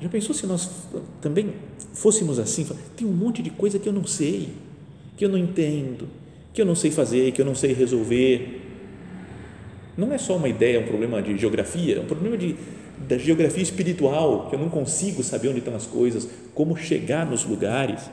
Já 0.00 0.08
pensou 0.08 0.34
se 0.34 0.46
nós 0.46 0.70
também 1.20 1.52
fôssemos 1.92 2.38
assim? 2.38 2.66
Tem 2.96 3.06
um 3.06 3.12
monte 3.12 3.42
de 3.42 3.50
coisa 3.50 3.78
que 3.78 3.88
eu 3.88 3.92
não 3.92 4.06
sei, 4.06 4.54
que 5.18 5.24
eu 5.24 5.28
não 5.28 5.36
entendo, 5.36 6.08
que 6.54 6.62
eu 6.62 6.64
não 6.64 6.76
sei 6.76 6.92
fazer, 6.92 7.32
que 7.32 7.42
eu 7.42 7.44
não 7.44 7.54
sei 7.54 7.72
resolver. 7.74 8.62
Não 9.96 10.12
é 10.12 10.16
só 10.16 10.36
uma 10.36 10.48
ideia, 10.48 10.78
um 10.78 10.86
problema 10.86 11.20
de 11.20 11.36
geografia, 11.36 11.96
é 11.96 12.00
um 12.00 12.06
problema 12.06 12.38
de, 12.38 12.54
da 13.08 13.18
geografia 13.18 13.62
espiritual, 13.64 14.48
que 14.48 14.54
eu 14.54 14.60
não 14.60 14.70
consigo 14.70 15.24
saber 15.24 15.48
onde 15.48 15.58
estão 15.58 15.74
as 15.74 15.86
coisas, 15.86 16.28
como 16.54 16.76
chegar 16.76 17.26
nos 17.28 17.44
lugares. 17.44 18.08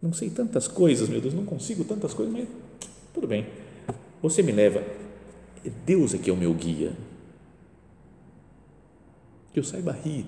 Não 0.00 0.14
sei 0.14 0.30
tantas 0.30 0.66
coisas, 0.66 1.06
meu 1.06 1.20
Deus, 1.20 1.34
não 1.34 1.44
consigo 1.44 1.84
tantas 1.84 2.14
coisas, 2.14 2.34
mas 2.34 2.48
tudo 3.12 3.26
bem. 3.26 3.46
Você 4.22 4.42
me 4.42 4.52
leva. 4.52 4.82
Deus 5.84 6.14
é 6.14 6.18
que 6.18 6.30
é 6.30 6.32
o 6.32 6.36
meu 6.36 6.54
guia. 6.54 6.92
Que 9.52 9.60
eu 9.60 9.64
saiba 9.64 9.92
rir 9.92 10.24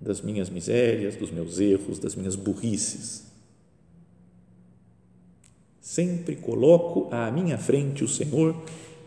das 0.00 0.20
minhas 0.20 0.48
misérias, 0.48 1.16
dos 1.16 1.32
meus 1.32 1.58
erros, 1.58 1.98
das 1.98 2.14
minhas 2.14 2.36
burrices. 2.36 3.26
Sempre 5.86 6.34
coloco 6.34 7.06
à 7.12 7.30
minha 7.30 7.56
frente 7.56 8.02
o 8.02 8.08
Senhor, 8.08 8.56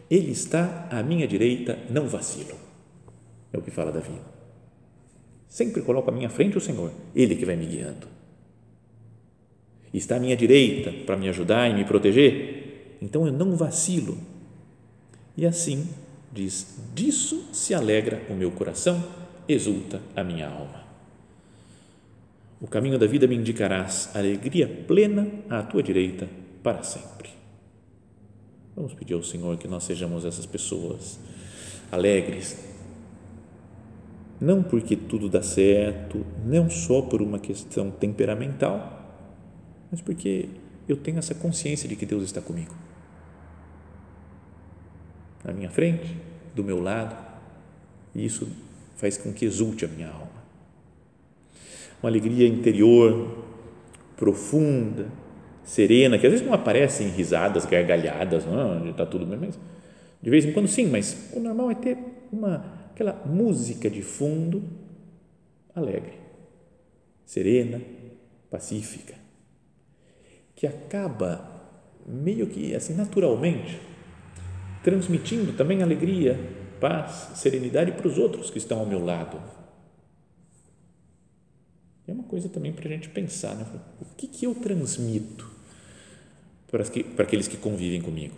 Ele 0.10 0.32
está 0.32 0.88
à 0.90 1.04
minha 1.04 1.28
direita, 1.28 1.78
não 1.90 2.08
vacilo. 2.08 2.56
É 3.52 3.58
o 3.58 3.62
que 3.62 3.70
fala 3.70 3.92
Davi. 3.92 4.14
Sempre 5.46 5.82
coloco 5.82 6.10
à 6.10 6.14
minha 6.14 6.30
frente 6.30 6.58
o 6.58 6.62
Senhor, 6.62 6.90
Ele 7.14 7.36
que 7.36 7.46
vai 7.46 7.58
me 7.58 7.66
guiando. 7.66 8.08
Está 9.94 10.16
à 10.16 10.20
minha 10.22 10.38
direita 10.38 10.94
para 11.06 11.18
me 11.18 11.28
ajudar 11.28 11.70
e 11.70 11.74
me 11.74 11.84
proteger, 11.84 12.96
então 13.02 13.28
eu 13.28 13.34
não 13.34 13.58
vacilo. 13.58 14.18
E 15.36 15.46
assim, 15.46 15.86
diz, 16.32 16.78
disso 16.96 17.50
se 17.52 17.74
alegra 17.74 18.24
o 18.30 18.34
meu 18.34 18.52
coração, 18.52 19.04
exulta 19.50 20.02
a 20.16 20.24
minha 20.24 20.48
alma. 20.48 20.86
O 22.62 22.68
caminho 22.68 22.98
da 22.98 23.06
vida 23.06 23.28
me 23.28 23.36
indicarás, 23.36 24.16
alegria 24.16 24.66
plena 24.88 25.28
à 25.50 25.62
tua 25.62 25.84
direita 25.84 26.39
para 26.64 26.84
sempre. 26.84 27.30
Vamos 28.76 28.94
pedir 28.94 29.14
ao 29.14 29.24
Senhor 29.24 29.58
que 29.58 29.68
nós 29.68 29.84
sejamos 29.84 30.26
essas 30.26 30.46
pessoas 30.46 31.20
alegres, 31.92 32.58
não 34.40 34.64
porque 34.64 34.96
tudo 34.96 35.28
dá 35.28 35.42
certo, 35.42 36.26
não 36.46 36.70
só 36.70 37.02
por 37.02 37.22
uma 37.22 37.40
questão 37.40 37.92
temperamental, 37.92 38.96
mas 39.92 40.02
porque 40.02 40.50
eu 40.88 40.96
tenho 40.96 41.20
essa 41.20 41.36
consciência 41.36 41.90
de 41.90 41.96
que 41.96 42.06
Deus 42.06 42.24
está 42.24 42.42
comigo. 42.42 42.74
Na 45.44 45.52
minha 45.52 45.70
frente, 45.70 46.16
do 46.56 46.64
meu 46.64 46.82
lado, 46.82 47.16
e 48.16 48.26
isso 48.26 48.48
faz 48.96 49.18
com 49.18 49.34
que 49.34 49.46
exulte 49.46 49.86
a 49.86 49.88
minha 49.88 50.10
alma 50.10 50.40
uma 52.02 52.10
alegria 52.10 52.48
interior 52.48 53.46
profunda, 54.16 55.08
serena, 55.70 56.18
que 56.18 56.26
às 56.26 56.32
vezes 56.32 56.46
não 56.46 56.54
aparece 56.54 57.04
em 57.04 57.10
risadas, 57.10 57.64
gargalhadas, 57.64 58.44
não, 58.44 58.90
está 58.90 59.06
tudo 59.06 59.24
bem, 59.24 59.38
mas 59.38 59.60
de 60.20 60.30
vez 60.30 60.44
em 60.44 60.52
quando 60.52 60.68
sim, 60.68 60.88
mas 60.88 61.30
o 61.32 61.40
normal 61.40 61.70
é 61.70 61.76
ter 61.76 61.98
uma 62.32 62.80
aquela 62.92 63.14
música 63.26 63.88
de 63.88 64.02
fundo 64.02 64.64
alegre, 65.76 66.14
serena, 67.24 67.80
pacífica, 68.50 69.14
que 70.56 70.66
acaba 70.66 71.48
meio 72.06 72.48
que 72.48 72.76
assim 72.76 72.96
naturalmente 72.96 73.80
transmitindo 74.84 75.54
também 75.54 75.84
alegria, 75.84 76.40
paz, 76.82 77.30
serenidade 77.36 77.92
para 77.92 78.08
os 78.08 78.18
outros 78.18 78.50
que 78.50 78.58
estão 78.58 78.80
ao 78.80 78.88
meu 78.88 79.06
lado. 79.06 79.40
É 82.08 82.12
uma 82.12 82.24
coisa 82.24 82.50
também 82.50 82.74
para 82.74 82.88
a 82.90 82.92
gente 82.92 83.08
pensar, 83.10 83.56
né? 83.56 83.66
o 84.02 84.16
que, 84.16 84.26
que 84.28 84.46
eu 84.48 84.56
transmito 84.56 85.49
para, 86.72 86.84
que, 86.84 87.04
para 87.04 87.24
aqueles 87.24 87.48
que 87.48 87.58
convivem 87.58 88.02
comigo? 88.02 88.36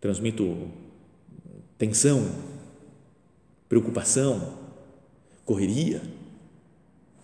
Transmito 0.00 0.68
tensão, 1.78 2.28
preocupação, 3.68 4.58
correria, 5.44 6.02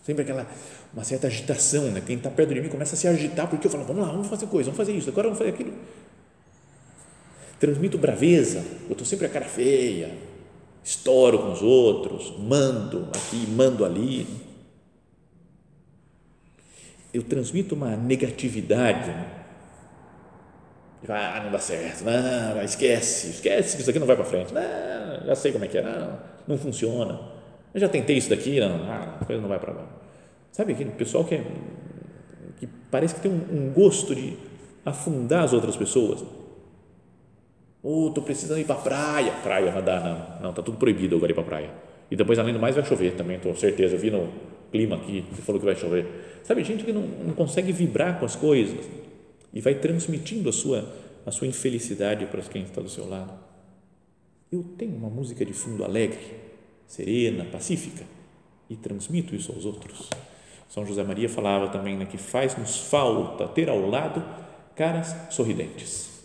sempre 0.02 0.22
aquela 0.22 0.46
uma 0.92 1.04
certa 1.04 1.26
agitação, 1.26 1.90
né? 1.90 2.02
Quem 2.04 2.16
está 2.16 2.30
perto 2.30 2.54
de 2.54 2.60
mim 2.60 2.68
começa 2.68 2.94
a 2.94 2.98
se 2.98 3.06
agitar 3.06 3.48
porque 3.48 3.66
eu 3.66 3.70
falo, 3.70 3.84
vamos 3.84 4.02
lá, 4.02 4.10
vamos 4.10 4.26
fazer 4.26 4.46
coisa, 4.46 4.70
vamos 4.70 4.76
fazer 4.76 4.96
isso, 4.96 5.10
agora 5.10 5.28
vamos 5.28 5.38
fazer 5.38 5.50
aquilo. 5.50 5.72
Transmito 7.60 7.98
braveza, 7.98 8.64
eu 8.86 8.92
estou 8.92 9.06
sempre 9.06 9.26
a 9.26 9.28
cara 9.28 9.44
feia, 9.44 10.16
estouro 10.82 11.38
com 11.38 11.52
os 11.52 11.62
outros, 11.62 12.32
mando 12.38 13.08
aqui, 13.12 13.46
mando 13.48 13.84
ali. 13.84 14.26
Eu 17.12 17.22
transmito 17.22 17.74
uma 17.74 17.96
negatividade. 17.96 19.14
Ah, 21.08 21.40
não 21.44 21.52
dá 21.52 21.58
certo, 21.58 22.04
não, 22.04 22.62
esquece, 22.62 23.30
esquece 23.30 23.76
que 23.76 23.82
isso 23.82 23.90
aqui 23.90 23.98
não 24.00 24.06
vai 24.06 24.16
para 24.16 24.24
frente. 24.24 24.52
Não, 24.52 25.26
já 25.26 25.34
sei 25.36 25.52
como 25.52 25.64
é 25.64 25.68
que 25.68 25.78
é, 25.78 25.82
não, 25.82 26.18
não 26.46 26.58
funciona. 26.58 27.20
Eu 27.72 27.80
já 27.80 27.88
tentei 27.88 28.16
isso 28.16 28.28
daqui, 28.28 28.58
não, 28.58 28.82
ah, 28.90 29.18
a 29.20 29.24
coisa 29.24 29.40
não 29.40 29.48
vai 29.48 29.58
para 29.58 29.72
lá. 29.72 29.86
Sabe 30.50 30.72
aquele 30.72 30.90
pessoal 30.90 31.24
que, 31.24 31.36
é, 31.36 31.44
que 32.58 32.66
parece 32.90 33.14
que 33.14 33.20
tem 33.20 33.30
um, 33.30 33.68
um 33.68 33.72
gosto 33.72 34.14
de 34.14 34.36
afundar 34.84 35.44
as 35.44 35.52
outras 35.52 35.76
pessoas 35.76 36.24
Oh, 37.82 38.08
estou 38.08 38.24
precisando 38.24 38.58
ir 38.58 38.64
para 38.64 38.76
praia. 38.76 39.32
Praia, 39.42 39.72
nadar, 39.72 40.02
não. 40.02 40.42
Não, 40.42 40.50
está 40.50 40.62
tudo 40.62 40.78
proibido 40.78 41.16
agora 41.16 41.32
ir 41.32 41.34
para 41.34 41.44
praia. 41.44 41.70
E 42.10 42.16
depois, 42.16 42.38
além 42.38 42.52
do 42.52 42.58
mais, 42.58 42.74
vai 42.74 42.84
chover 42.84 43.12
também, 43.14 43.36
estou 43.36 43.54
certeza. 43.54 43.94
Eu 43.94 44.00
vi 44.00 44.10
no 44.10 44.28
clima 44.70 44.96
aqui, 44.96 45.24
você 45.30 45.42
falou 45.42 45.60
que 45.60 45.66
vai 45.66 45.76
chover. 45.76 46.06
Sabe, 46.44 46.64
gente 46.64 46.84
que 46.84 46.92
não, 46.92 47.02
não 47.02 47.34
consegue 47.34 47.72
vibrar 47.72 48.18
com 48.18 48.24
as 48.24 48.36
coisas 48.36 48.86
e 49.52 49.60
vai 49.60 49.74
transmitindo 49.74 50.48
a 50.48 50.52
sua, 50.52 50.92
a 51.26 51.30
sua 51.30 51.46
infelicidade 51.46 52.26
para 52.26 52.42
quem 52.42 52.62
está 52.62 52.80
do 52.80 52.88
seu 52.88 53.08
lado. 53.08 53.32
Eu 54.50 54.62
tenho 54.76 54.96
uma 54.96 55.10
música 55.10 55.44
de 55.44 55.52
fundo 55.52 55.84
alegre, 55.84 56.18
serena, 56.86 57.44
pacífica 57.44 58.04
e 58.68 58.76
transmito 58.76 59.34
isso 59.34 59.52
aos 59.52 59.64
outros. 59.64 60.08
São 60.68 60.84
José 60.86 61.02
Maria 61.02 61.28
falava 61.28 61.68
também 61.68 61.96
né, 61.96 62.06
que 62.06 62.18
faz-nos 62.18 62.78
falta 62.78 63.48
ter 63.48 63.68
ao 63.68 63.88
lado 63.88 64.24
caras 64.74 65.14
sorridentes 65.30 66.18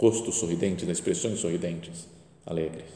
rostos 0.00 0.36
sorridentes, 0.36 0.88
expressões 0.88 1.38
sorridentes, 1.38 2.08
alegres. 2.46 2.88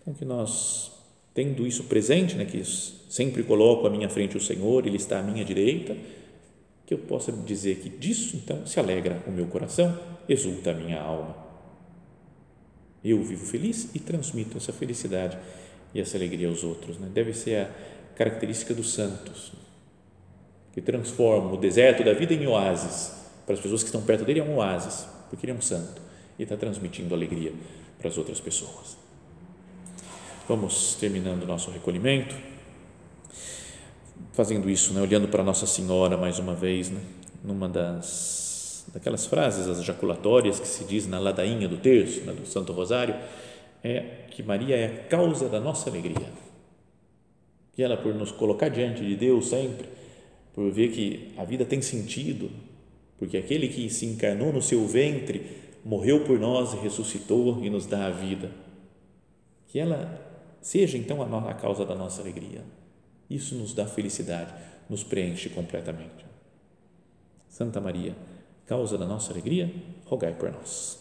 Então, 0.00 0.14
que 0.14 0.24
nós, 0.24 0.92
tendo 1.34 1.66
isso 1.66 1.84
presente, 1.84 2.34
né, 2.36 2.44
que 2.44 2.62
sempre 2.64 3.42
coloco 3.42 3.86
à 3.86 3.90
minha 3.90 4.08
frente 4.08 4.36
o 4.36 4.40
Senhor, 4.40 4.86
Ele 4.86 4.96
está 4.96 5.20
à 5.20 5.22
minha 5.22 5.44
direita, 5.44 5.96
que 6.86 6.94
eu 6.94 6.98
possa 6.98 7.30
dizer 7.32 7.76
que 7.76 7.88
disso, 7.88 8.36
então, 8.36 8.66
se 8.66 8.80
alegra 8.80 9.22
o 9.26 9.30
meu 9.30 9.46
coração, 9.46 9.98
exulta 10.28 10.72
a 10.72 10.74
minha 10.74 11.00
alma. 11.00 11.36
Eu 13.02 13.22
vivo 13.22 13.46
feliz 13.46 13.88
e 13.94 13.98
transmito 13.98 14.56
essa 14.56 14.72
felicidade 14.72 15.38
e 15.94 16.00
essa 16.00 16.16
alegria 16.16 16.48
aos 16.48 16.64
outros. 16.64 16.98
Né? 16.98 17.08
Deve 17.12 17.32
ser 17.32 17.56
a 17.56 17.70
característica 18.14 18.74
dos 18.74 18.92
santos, 18.92 19.52
que 20.72 20.80
transformam 20.80 21.54
o 21.54 21.56
deserto 21.56 22.04
da 22.04 22.12
vida 22.12 22.34
em 22.34 22.46
oásis. 22.46 23.12
Para 23.46 23.54
as 23.54 23.60
pessoas 23.60 23.82
que 23.82 23.88
estão 23.88 24.02
perto 24.02 24.24
dele, 24.24 24.40
é 24.40 24.44
um 24.44 24.56
oásis 24.56 25.06
porque 25.30 25.46
ele 25.46 25.52
é 25.52 25.54
um 25.54 25.62
santo 25.62 26.02
e 26.38 26.42
está 26.42 26.56
transmitindo 26.56 27.14
alegria 27.14 27.52
para 27.96 28.08
as 28.08 28.18
outras 28.18 28.40
pessoas. 28.40 28.98
Vamos 30.50 30.96
terminando 30.96 31.46
nosso 31.46 31.70
recolhimento, 31.70 32.34
fazendo 34.32 34.68
isso, 34.68 34.92
né, 34.92 35.00
olhando 35.00 35.28
para 35.28 35.44
Nossa 35.44 35.64
Senhora 35.64 36.16
mais 36.16 36.40
uma 36.40 36.56
vez, 36.56 36.90
né, 36.90 37.00
numa 37.44 37.68
das 37.68 38.84
daquelas 38.92 39.26
frases 39.26 39.68
as 39.68 39.84
jaculatórias 39.84 40.58
que 40.58 40.66
se 40.66 40.82
diz 40.82 41.06
na 41.06 41.20
ladainha 41.20 41.68
do 41.68 41.76
terço, 41.76 42.22
né, 42.22 42.32
do 42.32 42.44
Santo 42.48 42.72
Rosário, 42.72 43.14
é 43.84 44.24
que 44.28 44.42
Maria 44.42 44.74
é 44.74 44.86
a 44.86 45.04
causa 45.04 45.48
da 45.48 45.60
nossa 45.60 45.88
alegria. 45.88 46.26
Que 47.72 47.84
ela 47.84 47.96
por 47.96 48.12
nos 48.12 48.32
colocar 48.32 48.70
diante 48.70 49.04
de 49.04 49.14
Deus 49.14 49.50
sempre, 49.50 49.88
por 50.52 50.68
ver 50.72 50.90
que 50.90 51.32
a 51.38 51.44
vida 51.44 51.64
tem 51.64 51.80
sentido, 51.80 52.50
porque 53.20 53.36
aquele 53.36 53.68
que 53.68 53.88
se 53.88 54.04
encarnou 54.04 54.52
no 54.52 54.60
seu 54.60 54.84
ventre, 54.84 55.46
morreu 55.84 56.24
por 56.24 56.40
nós, 56.40 56.72
ressuscitou 56.72 57.62
e 57.62 57.70
nos 57.70 57.86
dá 57.86 58.06
a 58.06 58.10
vida. 58.10 58.50
Que 59.68 59.78
ela 59.78 60.28
seja 60.60 60.98
então 60.98 61.22
a, 61.22 61.54
causa 61.54 61.84
da 61.84 61.94
nossa 61.94 62.20
alegria. 62.20 62.64
Isso 63.28 63.54
nos 63.54 63.72
dá 63.72 63.86
felicidade, 63.86 64.52
nos 64.88 65.04
preenche 65.04 65.48
completamente. 65.48 66.26
Santa 67.48 67.80
Maria, 67.80 68.16
causa 68.66 68.98
da 68.98 69.06
nossa 69.06 69.32
alegria, 69.32 69.72
rogai 70.06 70.32
por 70.34 70.50
nós. 70.52 70.98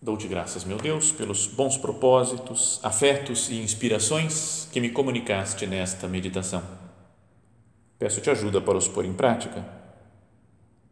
Dou-te 0.00 0.26
graças, 0.26 0.64
meu 0.64 0.78
Deus, 0.78 1.12
pelos 1.12 1.46
bons 1.46 1.76
propósitos, 1.76 2.80
afetos 2.82 3.48
e 3.48 3.54
inspirações 3.54 4.68
que 4.72 4.80
me 4.80 4.90
comunicaste 4.90 5.64
nesta 5.64 6.08
meditação. 6.08 6.62
Peço-te 8.00 8.28
ajuda 8.28 8.60
para 8.60 8.76
os 8.76 8.88
pôr 8.88 9.04
em 9.04 9.12
prática 9.12 9.81